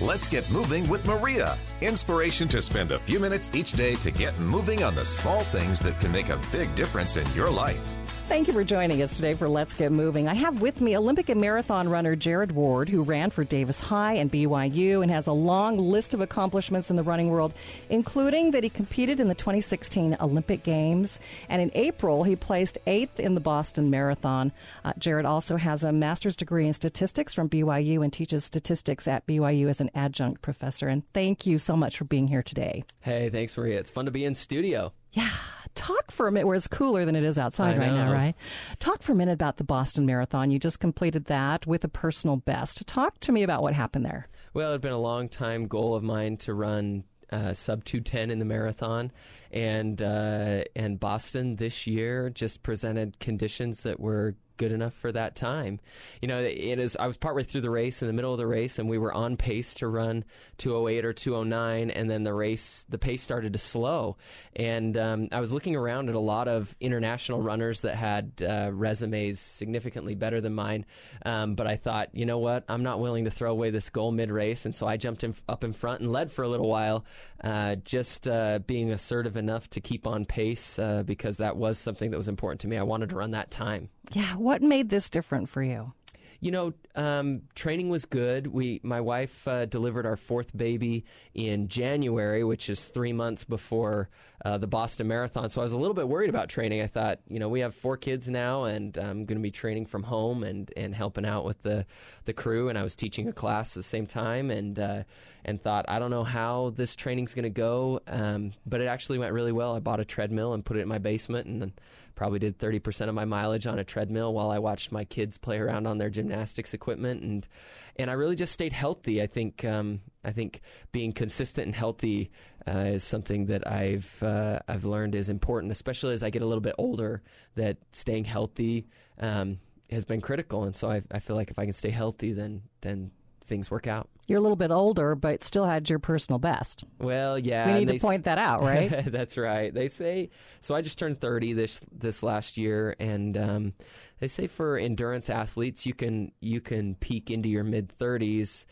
Let's 0.00 0.28
get 0.28 0.48
moving 0.48 0.88
with 0.88 1.04
Maria. 1.04 1.58
Inspiration 1.80 2.46
to 2.48 2.62
spend 2.62 2.92
a 2.92 3.00
few 3.00 3.18
minutes 3.18 3.50
each 3.52 3.72
day 3.72 3.96
to 3.96 4.12
get 4.12 4.38
moving 4.38 4.84
on 4.84 4.94
the 4.94 5.04
small 5.04 5.42
things 5.44 5.80
that 5.80 5.98
can 5.98 6.12
make 6.12 6.28
a 6.28 6.40
big 6.52 6.72
difference 6.76 7.16
in 7.16 7.28
your 7.34 7.50
life. 7.50 7.97
Thank 8.28 8.46
you 8.46 8.52
for 8.52 8.62
joining 8.62 9.00
us 9.00 9.16
today 9.16 9.32
for 9.32 9.48
Let's 9.48 9.74
Get 9.74 9.90
Moving. 9.90 10.28
I 10.28 10.34
have 10.34 10.60
with 10.60 10.82
me 10.82 10.94
Olympic 10.94 11.30
and 11.30 11.40
marathon 11.40 11.88
runner 11.88 12.14
Jared 12.14 12.52
Ward, 12.52 12.90
who 12.90 13.02
ran 13.02 13.30
for 13.30 13.42
Davis 13.42 13.80
High 13.80 14.16
and 14.16 14.30
BYU 14.30 15.02
and 15.02 15.10
has 15.10 15.28
a 15.28 15.32
long 15.32 15.78
list 15.78 16.12
of 16.12 16.20
accomplishments 16.20 16.90
in 16.90 16.96
the 16.96 17.02
running 17.02 17.30
world, 17.30 17.54
including 17.88 18.50
that 18.50 18.62
he 18.62 18.68
competed 18.68 19.18
in 19.18 19.28
the 19.28 19.34
2016 19.34 20.18
Olympic 20.20 20.62
Games. 20.62 21.18
And 21.48 21.62
in 21.62 21.70
April, 21.74 22.22
he 22.24 22.36
placed 22.36 22.76
eighth 22.86 23.18
in 23.18 23.34
the 23.34 23.40
Boston 23.40 23.88
Marathon. 23.88 24.52
Uh, 24.84 24.92
Jared 24.98 25.24
also 25.24 25.56
has 25.56 25.82
a 25.82 25.90
master's 25.90 26.36
degree 26.36 26.66
in 26.66 26.74
statistics 26.74 27.32
from 27.32 27.48
BYU 27.48 28.04
and 28.04 28.12
teaches 28.12 28.44
statistics 28.44 29.08
at 29.08 29.26
BYU 29.26 29.70
as 29.70 29.80
an 29.80 29.90
adjunct 29.94 30.42
professor. 30.42 30.88
And 30.88 31.02
thank 31.14 31.46
you 31.46 31.56
so 31.56 31.78
much 31.78 31.96
for 31.96 32.04
being 32.04 32.28
here 32.28 32.42
today. 32.42 32.84
Hey, 33.00 33.30
thanks, 33.30 33.56
Maria. 33.56 33.78
It's 33.78 33.90
fun 33.90 34.04
to 34.04 34.10
be 34.10 34.26
in 34.26 34.34
studio. 34.34 34.92
Yeah. 35.12 35.30
Talk 35.78 36.10
for 36.10 36.26
a 36.26 36.32
minute 36.32 36.46
where 36.46 36.56
it's 36.56 36.66
cooler 36.66 37.04
than 37.04 37.14
it 37.14 37.22
is 37.24 37.38
outside 37.38 37.78
right 37.78 37.92
now, 37.92 38.12
right? 38.12 38.34
Talk 38.80 39.00
for 39.00 39.12
a 39.12 39.14
minute 39.14 39.34
about 39.34 39.58
the 39.58 39.64
Boston 39.64 40.04
Marathon. 40.06 40.50
You 40.50 40.58
just 40.58 40.80
completed 40.80 41.26
that 41.26 41.68
with 41.68 41.84
a 41.84 41.88
personal 41.88 42.36
best. 42.36 42.84
Talk 42.88 43.20
to 43.20 43.30
me 43.30 43.44
about 43.44 43.62
what 43.62 43.74
happened 43.74 44.04
there. 44.04 44.26
Well, 44.54 44.70
it 44.70 44.72
had 44.72 44.80
been 44.80 44.92
a 44.92 44.98
long 44.98 45.28
time 45.28 45.68
goal 45.68 45.94
of 45.94 46.02
mine 46.02 46.36
to 46.38 46.52
run 46.52 47.04
uh, 47.30 47.52
sub 47.52 47.84
210 47.84 48.30
in 48.30 48.40
the 48.40 48.44
marathon 48.44 49.12
and 49.52 50.02
uh, 50.02 50.64
and 50.74 50.98
Boston 50.98 51.56
this 51.56 51.86
year 51.86 52.28
just 52.28 52.64
presented 52.64 53.20
conditions 53.20 53.82
that 53.82 54.00
were 54.00 54.34
good 54.58 54.72
enough 54.72 54.92
for 54.92 55.10
that 55.12 55.34
time. 55.34 55.80
You 56.20 56.28
know, 56.28 56.38
it 56.38 56.78
is. 56.78 56.96
I 56.96 57.06
was 57.06 57.16
partway 57.16 57.44
through 57.44 57.62
the 57.62 57.70
race, 57.70 58.02
in 58.02 58.08
the 58.08 58.12
middle 58.12 58.32
of 58.32 58.38
the 58.38 58.46
race, 58.46 58.78
and 58.78 58.88
we 58.88 58.98
were 58.98 59.12
on 59.12 59.36
pace 59.36 59.74
to 59.76 59.88
run 59.88 60.24
208 60.58 61.04
or 61.04 61.12
209, 61.12 61.90
and 61.90 62.10
then 62.10 62.24
the 62.24 62.34
race, 62.34 62.84
the 62.88 62.98
pace 62.98 63.22
started 63.22 63.54
to 63.54 63.58
slow, 63.58 64.16
and 64.54 64.96
um, 64.96 65.28
I 65.32 65.40
was 65.40 65.52
looking 65.52 65.76
around 65.76 66.08
at 66.08 66.14
a 66.14 66.20
lot 66.20 66.48
of 66.48 66.76
international 66.80 67.40
runners 67.40 67.82
that 67.82 67.94
had 67.94 68.32
uh, 68.46 68.70
resumes 68.72 69.40
significantly 69.40 70.14
better 70.14 70.40
than 70.40 70.54
mine, 70.54 70.84
um, 71.24 71.54
but 71.54 71.66
I 71.66 71.76
thought, 71.76 72.10
you 72.12 72.26
know 72.26 72.38
what, 72.38 72.64
I'm 72.68 72.82
not 72.82 73.00
willing 73.00 73.24
to 73.24 73.30
throw 73.30 73.50
away 73.50 73.70
this 73.70 73.88
goal 73.88 74.12
mid 74.12 74.30
race, 74.30 74.66
and 74.66 74.74
so 74.74 74.86
I 74.86 74.96
jumped 74.96 75.24
in, 75.24 75.34
up 75.48 75.64
in 75.64 75.72
front 75.72 76.00
and 76.00 76.12
led 76.12 76.30
for 76.30 76.42
a 76.42 76.48
little 76.48 76.68
while, 76.68 77.04
uh, 77.42 77.76
just 77.76 78.26
uh, 78.26 78.58
being 78.66 78.90
assertive 78.90 79.36
enough 79.36 79.70
to 79.70 79.80
keep 79.80 80.06
on 80.06 80.24
pace 80.24 80.78
uh, 80.78 81.04
because 81.04 81.38
that 81.38 81.56
was 81.56 81.78
something 81.78 82.10
that 82.10 82.16
was 82.16 82.28
important 82.28 82.60
to 82.62 82.68
me. 82.68 82.76
I 82.76 82.82
wanted 82.82 83.10
to 83.10 83.16
run 83.16 83.30
that 83.32 83.50
time. 83.50 83.88
Yeah, 84.12 84.36
what 84.36 84.62
made 84.62 84.88
this 84.88 85.10
different 85.10 85.48
for 85.48 85.62
you? 85.62 85.92
You 86.40 86.52
know, 86.52 86.72
um, 86.94 87.42
training 87.56 87.88
was 87.88 88.04
good. 88.04 88.46
We, 88.46 88.80
my 88.84 89.00
wife, 89.00 89.48
uh, 89.48 89.66
delivered 89.66 90.06
our 90.06 90.16
fourth 90.16 90.56
baby 90.56 91.04
in 91.34 91.66
January, 91.66 92.44
which 92.44 92.70
is 92.70 92.84
three 92.84 93.12
months 93.12 93.42
before 93.42 94.08
uh, 94.44 94.56
the 94.56 94.68
Boston 94.68 95.08
Marathon. 95.08 95.50
So 95.50 95.60
I 95.60 95.64
was 95.64 95.72
a 95.72 95.78
little 95.78 95.94
bit 95.94 96.08
worried 96.08 96.30
about 96.30 96.48
training. 96.48 96.80
I 96.80 96.86
thought, 96.86 97.18
you 97.26 97.40
know, 97.40 97.48
we 97.48 97.58
have 97.58 97.74
four 97.74 97.96
kids 97.96 98.28
now, 98.28 98.64
and 98.64 98.96
I'm 98.96 99.24
going 99.24 99.36
to 99.36 99.42
be 99.42 99.50
training 99.50 99.86
from 99.86 100.04
home 100.04 100.44
and, 100.44 100.72
and 100.76 100.94
helping 100.94 101.26
out 101.26 101.44
with 101.44 101.62
the 101.62 101.84
the 102.24 102.32
crew. 102.32 102.68
And 102.68 102.78
I 102.78 102.84
was 102.84 102.94
teaching 102.94 103.26
a 103.26 103.32
class 103.32 103.72
at 103.72 103.80
the 103.80 103.82
same 103.82 104.06
time, 104.06 104.52
and 104.52 104.78
uh, 104.78 105.02
and 105.44 105.60
thought, 105.60 105.86
I 105.88 105.98
don't 105.98 106.12
know 106.12 106.24
how 106.24 106.70
this 106.70 106.94
training's 106.94 107.34
going 107.34 107.44
to 107.44 107.50
go, 107.50 108.00
um, 108.06 108.52
but 108.64 108.80
it 108.80 108.86
actually 108.86 109.18
went 109.18 109.32
really 109.32 109.52
well. 109.52 109.74
I 109.74 109.80
bought 109.80 109.98
a 109.98 110.04
treadmill 110.04 110.52
and 110.52 110.64
put 110.64 110.76
it 110.76 110.80
in 110.82 110.88
my 110.88 110.98
basement, 110.98 111.48
and 111.48 111.72
probably 112.18 112.40
did 112.40 112.58
30% 112.58 113.08
of 113.08 113.14
my 113.14 113.24
mileage 113.24 113.68
on 113.68 113.78
a 113.78 113.84
treadmill 113.84 114.34
while 114.34 114.50
I 114.50 114.58
watched 114.58 114.90
my 114.90 115.04
kids 115.04 115.38
play 115.38 115.56
around 115.56 115.86
on 115.86 115.98
their 115.98 116.10
gymnastics 116.10 116.74
equipment 116.74 117.22
and 117.22 117.46
and 117.94 118.10
I 118.10 118.14
really 118.14 118.34
just 118.34 118.52
stayed 118.52 118.72
healthy. 118.72 119.22
I 119.22 119.28
think 119.28 119.64
um, 119.64 120.00
I 120.24 120.32
think 120.32 120.60
being 120.90 121.12
consistent 121.12 121.66
and 121.66 121.76
healthy 121.76 122.32
uh, 122.66 122.94
is 122.96 123.04
something 123.04 123.46
that 123.46 123.68
I've 123.68 124.20
uh, 124.20 124.58
I've 124.66 124.84
learned 124.84 125.14
is 125.14 125.28
important, 125.28 125.70
especially 125.70 126.12
as 126.12 126.24
I 126.24 126.30
get 126.30 126.42
a 126.42 126.46
little 126.46 126.60
bit 126.60 126.74
older. 126.76 127.22
That 127.54 127.76
staying 127.92 128.24
healthy 128.24 128.88
um, 129.20 129.60
has 129.90 130.04
been 130.04 130.20
critical, 130.20 130.64
and 130.64 130.74
so 130.74 130.90
I, 130.90 131.02
I 131.12 131.20
feel 131.20 131.36
like 131.36 131.52
if 131.52 131.58
I 131.58 131.64
can 131.64 131.72
stay 131.72 131.90
healthy, 131.90 132.32
then 132.32 132.62
then 132.80 133.12
things 133.44 133.70
work 133.70 133.86
out. 133.86 134.08
You're 134.28 134.38
a 134.38 134.42
little 134.42 134.56
bit 134.56 134.70
older, 134.70 135.14
but 135.14 135.42
still 135.42 135.64
had 135.64 135.88
your 135.88 135.98
personal 135.98 136.38
best. 136.38 136.84
Well, 136.98 137.38
yeah, 137.38 137.72
we 137.72 137.84
need 137.84 137.88
to 137.88 137.98
point 137.98 138.24
that 138.24 138.36
out, 138.36 138.62
right? 138.62 138.90
that's 139.06 139.38
right. 139.38 139.72
They 139.72 139.88
say 139.88 140.28
so. 140.60 140.74
I 140.74 140.82
just 140.82 140.98
turned 140.98 141.18
30 141.18 141.54
this 141.54 141.80
this 141.90 142.22
last 142.22 142.58
year, 142.58 142.94
and 143.00 143.36
um, 143.38 143.72
they 144.20 144.28
say 144.28 144.46
for 144.46 144.76
endurance 144.76 145.30
athletes, 145.30 145.86
you 145.86 145.94
can 145.94 146.32
you 146.40 146.60
can 146.60 146.94
peak 146.96 147.30
into 147.30 147.48
your 147.48 147.64
mid 147.64 147.88
30s 147.98 148.66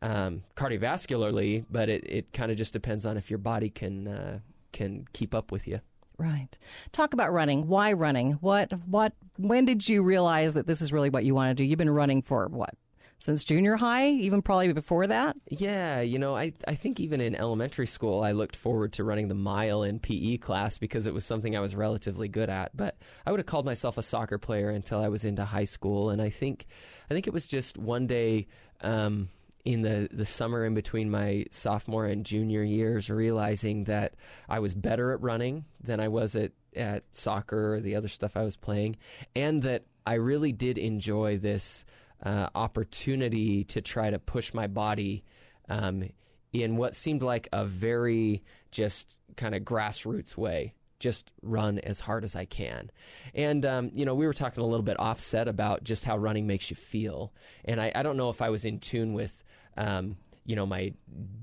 um, 0.00 0.42
cardiovascularly, 0.56 1.66
but 1.70 1.90
it, 1.90 2.04
it 2.04 2.32
kind 2.32 2.50
of 2.50 2.56
just 2.56 2.72
depends 2.72 3.04
on 3.04 3.18
if 3.18 3.30
your 3.30 3.38
body 3.38 3.68
can 3.68 4.08
uh, 4.08 4.38
can 4.72 5.06
keep 5.12 5.34
up 5.34 5.52
with 5.52 5.68
you. 5.68 5.80
Right. 6.18 6.56
Talk 6.92 7.14
about 7.14 7.32
running. 7.32 7.68
Why 7.68 7.92
running? 7.92 8.32
What 8.34 8.72
what 8.86 9.12
when 9.36 9.64
did 9.64 9.88
you 9.88 10.02
realize 10.02 10.54
that 10.54 10.66
this 10.66 10.80
is 10.80 10.92
really 10.92 11.10
what 11.10 11.24
you 11.24 11.34
want 11.34 11.50
to 11.50 11.54
do? 11.54 11.64
You've 11.64 11.78
been 11.78 11.90
running 11.90 12.22
for 12.22 12.48
what? 12.48 12.74
Since 13.22 13.44
junior 13.44 13.76
high, 13.76 14.08
even 14.08 14.42
probably 14.42 14.72
before 14.72 15.06
that? 15.06 15.36
Yeah, 15.48 16.00
you 16.00 16.18
know, 16.18 16.36
I, 16.36 16.54
I 16.66 16.74
think 16.74 16.98
even 16.98 17.20
in 17.20 17.36
elementary 17.36 17.86
school, 17.86 18.24
I 18.24 18.32
looked 18.32 18.56
forward 18.56 18.94
to 18.94 19.04
running 19.04 19.28
the 19.28 19.36
mile 19.36 19.84
in 19.84 20.00
PE 20.00 20.38
class 20.38 20.76
because 20.76 21.06
it 21.06 21.14
was 21.14 21.24
something 21.24 21.56
I 21.56 21.60
was 21.60 21.76
relatively 21.76 22.26
good 22.26 22.50
at. 22.50 22.76
But 22.76 22.96
I 23.24 23.30
would 23.30 23.38
have 23.38 23.46
called 23.46 23.64
myself 23.64 23.96
a 23.96 24.02
soccer 24.02 24.38
player 24.38 24.70
until 24.70 24.98
I 24.98 25.06
was 25.06 25.24
into 25.24 25.44
high 25.44 25.66
school, 25.66 26.10
and 26.10 26.20
I 26.20 26.30
think 26.30 26.66
I 27.08 27.14
think 27.14 27.28
it 27.28 27.32
was 27.32 27.46
just 27.46 27.78
one 27.78 28.06
day. 28.08 28.48
Um, 28.80 29.28
in 29.64 29.82
the, 29.82 30.08
the 30.10 30.26
summer 30.26 30.66
in 30.66 30.74
between 30.74 31.08
my 31.08 31.46
sophomore 31.52 32.06
and 32.06 32.26
junior 32.26 32.64
years, 32.64 33.08
realizing 33.08 33.84
that 33.84 34.14
I 34.48 34.58
was 34.58 34.74
better 34.74 35.12
at 35.12 35.22
running 35.22 35.66
than 35.80 36.00
I 36.00 36.08
was 36.08 36.34
at, 36.34 36.50
at 36.74 37.04
soccer 37.12 37.74
or 37.74 37.80
the 37.80 37.94
other 37.94 38.08
stuff 38.08 38.36
I 38.36 38.42
was 38.42 38.56
playing, 38.56 38.96
and 39.36 39.62
that 39.62 39.84
I 40.04 40.14
really 40.14 40.50
did 40.50 40.78
enjoy 40.78 41.38
this 41.38 41.84
uh, 42.22 42.48
opportunity 42.54 43.64
to 43.64 43.80
try 43.80 44.10
to 44.10 44.18
push 44.18 44.54
my 44.54 44.66
body 44.66 45.24
um, 45.68 46.08
in 46.52 46.76
what 46.76 46.94
seemed 46.94 47.22
like 47.22 47.48
a 47.52 47.64
very 47.64 48.42
just 48.70 49.16
kind 49.36 49.54
of 49.54 49.62
grassroots 49.62 50.36
way. 50.36 50.74
Just 50.98 51.32
run 51.42 51.80
as 51.80 51.98
hard 51.98 52.22
as 52.22 52.36
I 52.36 52.44
can. 52.44 52.90
And, 53.34 53.66
um, 53.66 53.90
you 53.92 54.04
know, 54.04 54.14
we 54.14 54.24
were 54.24 54.32
talking 54.32 54.62
a 54.62 54.66
little 54.66 54.84
bit 54.84 55.00
offset 55.00 55.48
about 55.48 55.82
just 55.82 56.04
how 56.04 56.16
running 56.16 56.46
makes 56.46 56.70
you 56.70 56.76
feel. 56.76 57.32
And 57.64 57.80
I, 57.80 57.90
I 57.94 58.04
don't 58.04 58.16
know 58.16 58.30
if 58.30 58.40
I 58.40 58.50
was 58.50 58.64
in 58.64 58.78
tune 58.78 59.12
with 59.12 59.42
um, 59.76 60.16
you 60.44 60.56
know 60.56 60.66
my 60.66 60.92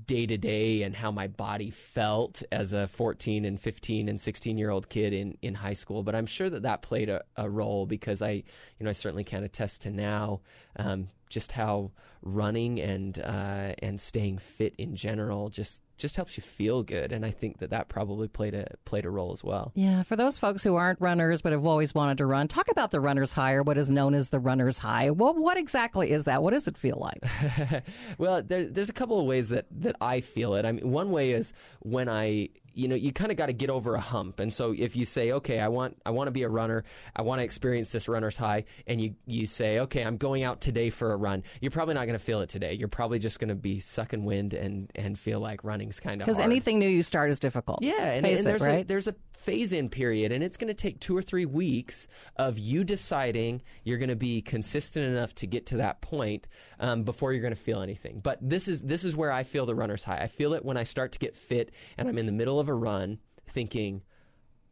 day 0.06 0.26
to 0.26 0.36
day 0.36 0.82
and 0.82 0.96
how 0.96 1.10
my 1.10 1.28
body 1.28 1.70
felt 1.70 2.42
as 2.50 2.72
a 2.72 2.88
14 2.88 3.44
and 3.44 3.60
15 3.60 4.08
and 4.08 4.20
16 4.20 4.58
year 4.58 4.70
old 4.70 4.88
kid 4.88 5.12
in, 5.12 5.38
in 5.40 5.54
high 5.54 5.72
school. 5.72 6.02
But 6.02 6.14
I'm 6.14 6.26
sure 6.26 6.50
that 6.50 6.62
that 6.64 6.82
played 6.82 7.08
a, 7.08 7.22
a 7.36 7.48
role 7.48 7.86
because 7.86 8.20
I, 8.20 8.30
you 8.32 8.44
know, 8.80 8.90
I 8.90 8.92
certainly 8.92 9.24
can't 9.24 9.44
attest 9.44 9.82
to 9.82 9.90
now 9.90 10.40
um, 10.76 11.08
just 11.30 11.52
how 11.52 11.92
running 12.22 12.78
and 12.80 13.18
uh, 13.20 13.72
and 13.78 13.98
staying 14.00 14.36
fit 14.38 14.74
in 14.76 14.94
general 14.94 15.48
just 15.48 15.82
just 15.96 16.16
helps 16.16 16.36
you 16.38 16.42
feel 16.42 16.82
good 16.82 17.12
and 17.12 17.26
i 17.26 17.30
think 17.30 17.58
that 17.58 17.68
that 17.70 17.90
probably 17.90 18.26
played 18.26 18.54
a 18.54 18.66
played 18.86 19.04
a 19.04 19.10
role 19.10 19.32
as 19.32 19.44
well. 19.44 19.70
Yeah 19.74 20.02
for 20.02 20.16
those 20.16 20.38
folks 20.38 20.64
who 20.64 20.74
aren't 20.74 20.98
runners 21.00 21.42
but 21.42 21.52
have 21.52 21.66
always 21.66 21.94
wanted 21.94 22.18
to 22.18 22.26
run 22.26 22.48
talk 22.48 22.70
about 22.70 22.90
the 22.90 23.00
runner's 23.00 23.34
high 23.34 23.52
or 23.52 23.62
what 23.62 23.76
is 23.76 23.90
known 23.90 24.14
as 24.14 24.30
the 24.30 24.40
runner's 24.40 24.78
high. 24.78 25.10
Well 25.10 25.34
what 25.34 25.56
exactly 25.58 26.10
is 26.10 26.24
that? 26.24 26.42
What 26.42 26.52
does 26.52 26.68
it 26.68 26.76
feel 26.76 26.96
like? 26.96 27.22
Well 28.18 28.42
there, 28.42 28.66
there's 28.66 28.88
a 28.88 28.94
couple 28.94 29.20
of 29.20 29.26
ways 29.26 29.50
that 29.50 29.66
that 29.70 29.96
i 30.00 30.20
feel 30.20 30.54
it. 30.54 30.64
I 30.64 30.72
mean 30.72 30.90
one 30.90 31.10
way 31.10 31.32
is 31.32 31.52
when 31.80 32.08
i 32.08 32.48
you 32.74 32.88
know 32.88 32.94
you 32.94 33.12
kind 33.12 33.30
of 33.30 33.36
got 33.36 33.46
to 33.46 33.52
get 33.52 33.70
over 33.70 33.94
a 33.94 34.00
hump. 34.00 34.40
And 34.40 34.52
so 34.52 34.74
if 34.76 34.96
you 34.96 35.04
say 35.04 35.32
okay 35.32 35.60
i 35.60 35.68
want 35.68 35.96
i 36.04 36.10
want 36.10 36.28
to 36.28 36.32
be 36.32 36.42
a 36.42 36.48
runner. 36.48 36.84
I 37.14 37.22
want 37.22 37.40
to 37.40 37.44
experience 37.44 37.92
this 37.92 38.08
runner's 38.08 38.36
high 38.36 38.64
and 38.86 39.00
you 39.00 39.14
you 39.26 39.46
say 39.46 39.80
okay 39.80 40.02
i'm 40.02 40.16
going 40.16 40.42
out 40.42 40.60
today 40.60 40.90
for 40.90 41.12
a 41.12 41.16
run 41.16 41.42
you're 41.60 41.70
probably 41.70 41.94
not 41.94 42.06
going 42.06 42.18
to 42.18 42.24
feel 42.24 42.40
it 42.40 42.48
today. 42.48 42.74
You're 42.74 42.88
probably 42.88 43.18
just 43.18 43.38
going 43.38 43.48
to 43.48 43.54
be 43.54 43.80
sucking 43.80 44.24
wind 44.24 44.54
and 44.54 44.90
and 44.94 45.18
feel 45.18 45.40
like 45.40 45.64
running's 45.64 46.00
kind 46.00 46.20
of 46.20 46.26
because 46.26 46.40
anything 46.40 46.78
new 46.78 46.88
you 46.88 47.02
start 47.02 47.30
is 47.30 47.40
difficult. 47.40 47.82
Yeah 47.82 48.00
and, 48.00 48.26
and 48.26 48.44
there's 48.44 48.62
it, 48.62 48.66
right? 48.66 48.84
a 48.84 48.88
there's 48.88 49.08
a 49.08 49.14
phase 49.32 49.72
in 49.72 49.88
period 49.88 50.32
and 50.32 50.44
it's 50.44 50.58
going 50.58 50.68
to 50.68 50.74
take 50.74 51.00
two 51.00 51.16
or 51.16 51.22
three 51.22 51.46
weeks 51.46 52.06
of 52.36 52.58
you 52.58 52.84
deciding 52.84 53.62
you're 53.84 53.96
going 53.96 54.10
to 54.10 54.16
be 54.16 54.42
consistent 54.42 55.06
enough 55.06 55.34
to 55.34 55.46
get 55.46 55.64
to 55.66 55.78
that 55.78 56.00
point 56.02 56.46
um, 56.78 57.04
before 57.04 57.32
you're 57.32 57.40
going 57.40 57.54
to 57.54 57.60
feel 57.60 57.80
anything. 57.80 58.20
But 58.20 58.38
this 58.42 58.68
is 58.68 58.82
this 58.82 59.04
is 59.04 59.16
where 59.16 59.32
i 59.32 59.42
feel 59.42 59.66
the 59.66 59.74
runner's 59.74 60.04
high. 60.04 60.18
I 60.18 60.26
feel 60.26 60.54
it 60.54 60.64
when 60.64 60.76
i 60.76 60.84
start 60.84 61.12
to 61.12 61.18
get 61.18 61.36
fit 61.36 61.72
and 61.96 62.08
i'm 62.08 62.18
in 62.18 62.26
the 62.26 62.32
middle 62.32 62.59
of 62.60 62.68
a 62.68 62.74
run 62.74 63.18
thinking, 63.46 64.02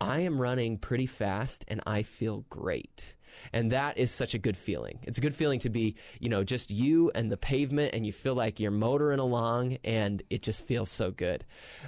I 0.00 0.20
am 0.20 0.40
running 0.40 0.78
pretty 0.78 1.06
fast 1.06 1.64
and 1.68 1.80
I 1.86 2.02
feel 2.02 2.44
great. 2.50 3.14
And 3.52 3.72
that 3.72 3.98
is 3.98 4.10
such 4.10 4.34
a 4.34 4.38
good 4.38 4.56
feeling. 4.56 5.00
It's 5.02 5.18
a 5.18 5.20
good 5.20 5.34
feeling 5.34 5.60
to 5.60 5.68
be, 5.68 5.96
you 6.18 6.28
know, 6.28 6.44
just 6.44 6.70
you 6.70 7.10
and 7.14 7.30
the 7.30 7.36
pavement, 7.36 7.94
and 7.94 8.06
you 8.06 8.12
feel 8.12 8.34
like 8.34 8.58
you're 8.58 8.70
motoring 8.70 9.18
along, 9.18 9.78
and 9.84 10.22
it 10.30 10.42
just 10.42 10.64
feels 10.64 10.90
so 10.90 11.10
good. 11.10 11.44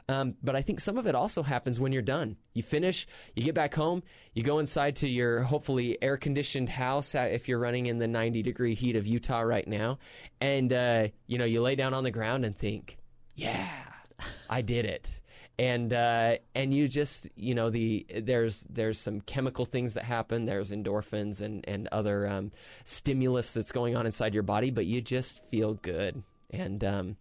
Um, 0.08 0.34
but 0.42 0.54
I 0.54 0.62
think 0.62 0.80
some 0.80 0.98
of 0.98 1.06
it 1.06 1.14
also 1.14 1.42
happens 1.42 1.80
when 1.80 1.92
you're 1.92 2.02
done. 2.02 2.36
You 2.54 2.62
finish, 2.62 3.06
you 3.34 3.42
get 3.42 3.54
back 3.54 3.74
home, 3.74 4.02
you 4.34 4.42
go 4.42 4.58
inside 4.58 4.96
to 4.96 5.08
your 5.08 5.42
hopefully 5.42 5.98
air 6.02 6.16
conditioned 6.16 6.68
house 6.68 7.14
if 7.14 7.48
you're 7.48 7.58
running 7.58 7.86
in 7.86 7.98
the 7.98 8.08
90 8.08 8.42
degree 8.42 8.74
heat 8.74 8.96
of 8.96 9.06
Utah 9.06 9.40
right 9.40 9.66
now, 9.66 9.98
and, 10.40 10.72
uh, 10.72 11.08
you 11.26 11.38
know, 11.38 11.44
you 11.44 11.62
lay 11.62 11.74
down 11.74 11.94
on 11.94 12.04
the 12.04 12.10
ground 12.10 12.44
and 12.44 12.56
think, 12.56 12.98
yeah, 13.34 13.68
I 14.48 14.62
did 14.62 14.84
it 14.84 15.19
and 15.60 15.92
uh, 15.92 16.36
and 16.54 16.72
you 16.72 16.88
just 16.88 17.28
you 17.36 17.54
know 17.54 17.68
the 17.68 18.06
there's 18.22 18.62
there's 18.70 18.98
some 18.98 19.20
chemical 19.20 19.66
things 19.66 19.92
that 19.92 20.04
happen. 20.04 20.46
There's 20.46 20.70
endorphins 20.70 21.42
and 21.42 21.62
and 21.68 21.86
other 21.92 22.26
um, 22.26 22.50
stimulus 22.84 23.52
that's 23.52 23.70
going 23.70 23.94
on 23.94 24.06
inside 24.06 24.32
your 24.32 24.42
body, 24.42 24.70
but 24.70 24.86
you 24.86 25.02
just 25.02 25.44
feel 25.44 25.74
good, 25.74 26.22
and 26.48 26.82
um, 26.82 27.16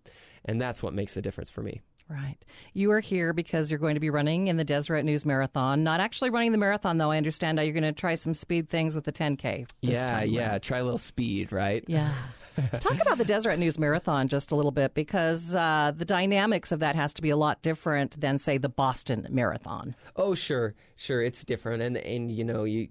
and 0.46 0.60
that's 0.60 0.82
what 0.82 0.94
makes 0.94 1.18
a 1.18 1.22
difference 1.22 1.50
for 1.50 1.62
me. 1.62 1.82
Right. 2.08 2.38
You 2.74 2.92
are 2.92 3.02
here 3.02 3.34
because 3.34 3.70
you're 3.70 3.78
going 3.78 3.94
to 3.94 4.00
be 4.00 4.10
running 4.10 4.48
in 4.48 4.56
the 4.58 4.64
Deseret 4.64 5.04
News 5.04 5.26
Marathon. 5.26 5.84
Not 5.84 6.00
actually 6.00 6.32
running 6.32 6.52
the 6.52 6.58
marathon, 6.58 6.98
though. 6.98 7.12
I 7.12 7.18
understand 7.18 7.60
you're 7.60 7.72
going 7.72 7.84
to 7.84 7.92
try 7.92 8.16
some 8.16 8.34
speed 8.34 8.68
things 8.68 8.96
with 8.96 9.04
the 9.04 9.12
10K. 9.12 9.70
Yeah, 9.82 10.24
yeah. 10.24 10.58
Try 10.58 10.80
a 10.80 10.84
little 10.84 10.98
speed, 10.98 11.52
right? 11.52 11.84
Yeah. 11.86 12.12
Talk 12.80 13.02
about 13.02 13.18
the 13.18 13.26
Deseret 13.26 13.60
News 13.60 13.80
Marathon 13.80 14.28
just 14.28 14.52
a 14.52 14.56
little 14.56 14.72
bit 14.72 14.94
because 14.94 15.56
uh, 15.56 15.92
the 15.96 16.06
dynamics 16.06 16.72
of 16.72 16.80
that 16.80 16.96
has 16.96 17.14
to 17.14 17.22
be 17.22 17.30
a 17.30 17.38
lot 17.38 17.62
different 17.62 18.20
than, 18.20 18.38
say, 18.38 18.58
the 18.58 18.70
Boston 18.70 19.28
Marathon. 19.30 19.96
Oh, 20.16 20.34
sure, 20.36 20.76
sure, 20.96 21.22
it's 21.24 21.44
different, 21.44 21.82
and 21.82 21.98
and 21.98 22.32
you 22.32 22.44
know 22.44 22.64
you 22.64 22.90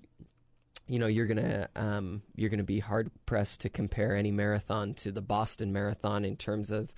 you 0.87 0.99
know 0.99 1.07
you're 1.07 1.27
gonna 1.27 1.69
um, 1.77 2.23
you're 2.35 2.51
gonna 2.51 2.63
be 2.63 2.79
hard 2.79 3.11
pressed 3.27 3.61
to 3.61 3.69
compare 3.69 4.17
any 4.17 4.31
marathon 4.31 4.95
to 4.95 5.13
the 5.13 5.23
Boston 5.23 5.73
Marathon 5.73 6.25
in 6.25 6.37
terms 6.37 6.71
of 6.71 6.93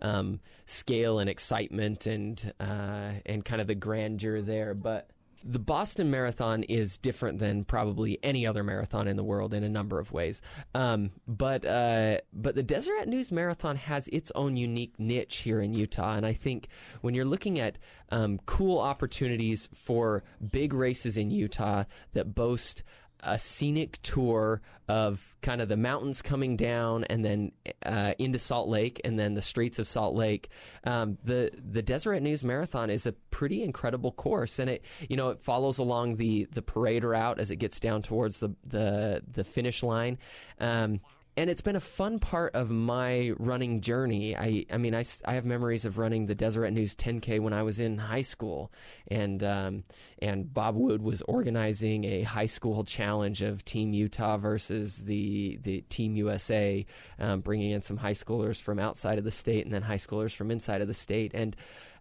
um, 0.00 0.40
scale 0.66 1.18
and 1.18 1.30
excitement 1.30 2.06
and 2.06 2.52
uh, 2.60 3.12
and 3.26 3.44
kind 3.44 3.60
of 3.60 3.66
the 3.66 3.74
grandeur 3.74 4.40
there, 4.40 4.74
but 4.74 5.10
the 5.44 5.58
Boston 5.58 6.10
Marathon 6.10 6.62
is 6.64 6.96
different 6.96 7.38
than 7.38 7.64
probably 7.64 8.18
any 8.22 8.46
other 8.46 8.64
marathon 8.64 9.06
in 9.06 9.16
the 9.16 9.24
world 9.24 9.52
in 9.52 9.62
a 9.62 9.68
number 9.68 9.98
of 9.98 10.10
ways. 10.10 10.40
Um, 10.74 11.10
but 11.28 11.64
uh, 11.64 12.18
but 12.32 12.54
the 12.54 12.62
Deseret 12.62 13.08
News 13.08 13.30
Marathon 13.30 13.76
has 13.76 14.08
its 14.08 14.32
own 14.34 14.56
unique 14.56 14.98
niche 14.98 15.38
here 15.38 15.60
in 15.60 15.74
Utah, 15.74 16.16
and 16.16 16.24
I 16.24 16.32
think 16.32 16.68
when 17.02 17.14
you're 17.14 17.24
looking 17.24 17.58
at 17.58 17.78
um, 18.10 18.40
cool 18.46 18.78
opportunities 18.78 19.68
for 19.74 20.24
big 20.50 20.72
races 20.72 21.16
in 21.16 21.30
Utah 21.30 21.84
that 22.12 22.34
boast 22.34 22.82
a 23.24 23.38
scenic 23.38 24.00
tour 24.02 24.60
of 24.88 25.36
kind 25.40 25.60
of 25.60 25.68
the 25.68 25.76
mountains 25.76 26.20
coming 26.20 26.56
down 26.56 27.04
and 27.04 27.24
then 27.24 27.52
uh, 27.86 28.12
into 28.18 28.38
Salt 28.38 28.68
Lake 28.68 29.00
and 29.04 29.18
then 29.18 29.34
the 29.34 29.42
streets 29.42 29.78
of 29.78 29.86
Salt 29.86 30.14
Lake. 30.14 30.48
Um, 30.84 31.16
the 31.24 31.50
the 31.72 31.82
Deseret 31.82 32.22
News 32.22 32.44
Marathon 32.44 32.90
is 32.90 33.06
a 33.06 33.12
pretty 33.30 33.62
incredible 33.62 34.12
course, 34.12 34.58
and 34.58 34.68
it 34.68 34.84
you 35.08 35.16
know 35.16 35.30
it 35.30 35.40
follows 35.40 35.78
along 35.78 36.16
the 36.16 36.46
the 36.52 36.62
parade 36.62 37.04
route 37.04 37.38
as 37.38 37.50
it 37.50 37.56
gets 37.56 37.80
down 37.80 38.02
towards 38.02 38.40
the 38.40 38.50
the 38.66 39.22
the 39.32 39.44
finish 39.44 39.82
line. 39.82 40.18
Um, 40.60 41.00
and 41.36 41.50
it's 41.50 41.60
been 41.60 41.76
a 41.76 41.80
fun 41.80 42.18
part 42.20 42.54
of 42.54 42.70
my 42.70 43.32
running 43.38 43.80
journey. 43.80 44.36
I, 44.36 44.66
I 44.70 44.78
mean, 44.78 44.94
I, 44.94 45.04
I 45.24 45.34
have 45.34 45.44
memories 45.44 45.84
of 45.84 45.98
running 45.98 46.26
the 46.26 46.34
Deseret 46.34 46.72
News 46.72 46.94
10K 46.94 47.40
when 47.40 47.52
I 47.52 47.62
was 47.62 47.80
in 47.80 47.98
high 47.98 48.22
school, 48.22 48.72
and 49.08 49.42
um, 49.42 49.84
and 50.20 50.52
Bob 50.52 50.76
Wood 50.76 51.02
was 51.02 51.22
organizing 51.22 52.04
a 52.04 52.22
high 52.22 52.46
school 52.46 52.84
challenge 52.84 53.42
of 53.42 53.64
Team 53.64 53.92
Utah 53.92 54.36
versus 54.36 54.98
the 54.98 55.58
the 55.62 55.80
Team 55.82 56.14
USA, 56.16 56.86
um, 57.18 57.40
bringing 57.40 57.72
in 57.72 57.82
some 57.82 57.96
high 57.96 58.14
schoolers 58.14 58.60
from 58.60 58.78
outside 58.78 59.18
of 59.18 59.24
the 59.24 59.32
state 59.32 59.64
and 59.64 59.74
then 59.74 59.82
high 59.82 59.96
schoolers 59.96 60.34
from 60.34 60.50
inside 60.50 60.80
of 60.80 60.88
the 60.88 60.94
state. 60.94 61.32
And 61.34 61.56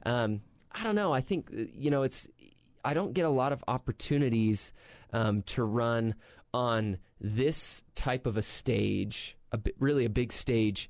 um, 0.05 0.41
I 0.71 0.83
don't 0.83 0.95
know. 0.95 1.11
I 1.11 1.21
think 1.21 1.49
you 1.51 1.89
know 1.89 2.03
it's 2.03 2.27
I 2.85 2.93
don't 2.93 3.13
get 3.13 3.25
a 3.25 3.29
lot 3.29 3.51
of 3.51 3.63
opportunities 3.67 4.73
um, 5.11 5.41
to 5.43 5.63
run 5.63 6.15
on 6.53 6.97
this 7.19 7.83
type 7.95 8.27
of 8.27 8.37
a 8.37 8.41
stage, 8.41 9.37
a 9.51 9.59
really 9.79 10.05
a 10.05 10.09
big 10.09 10.31
stage 10.31 10.89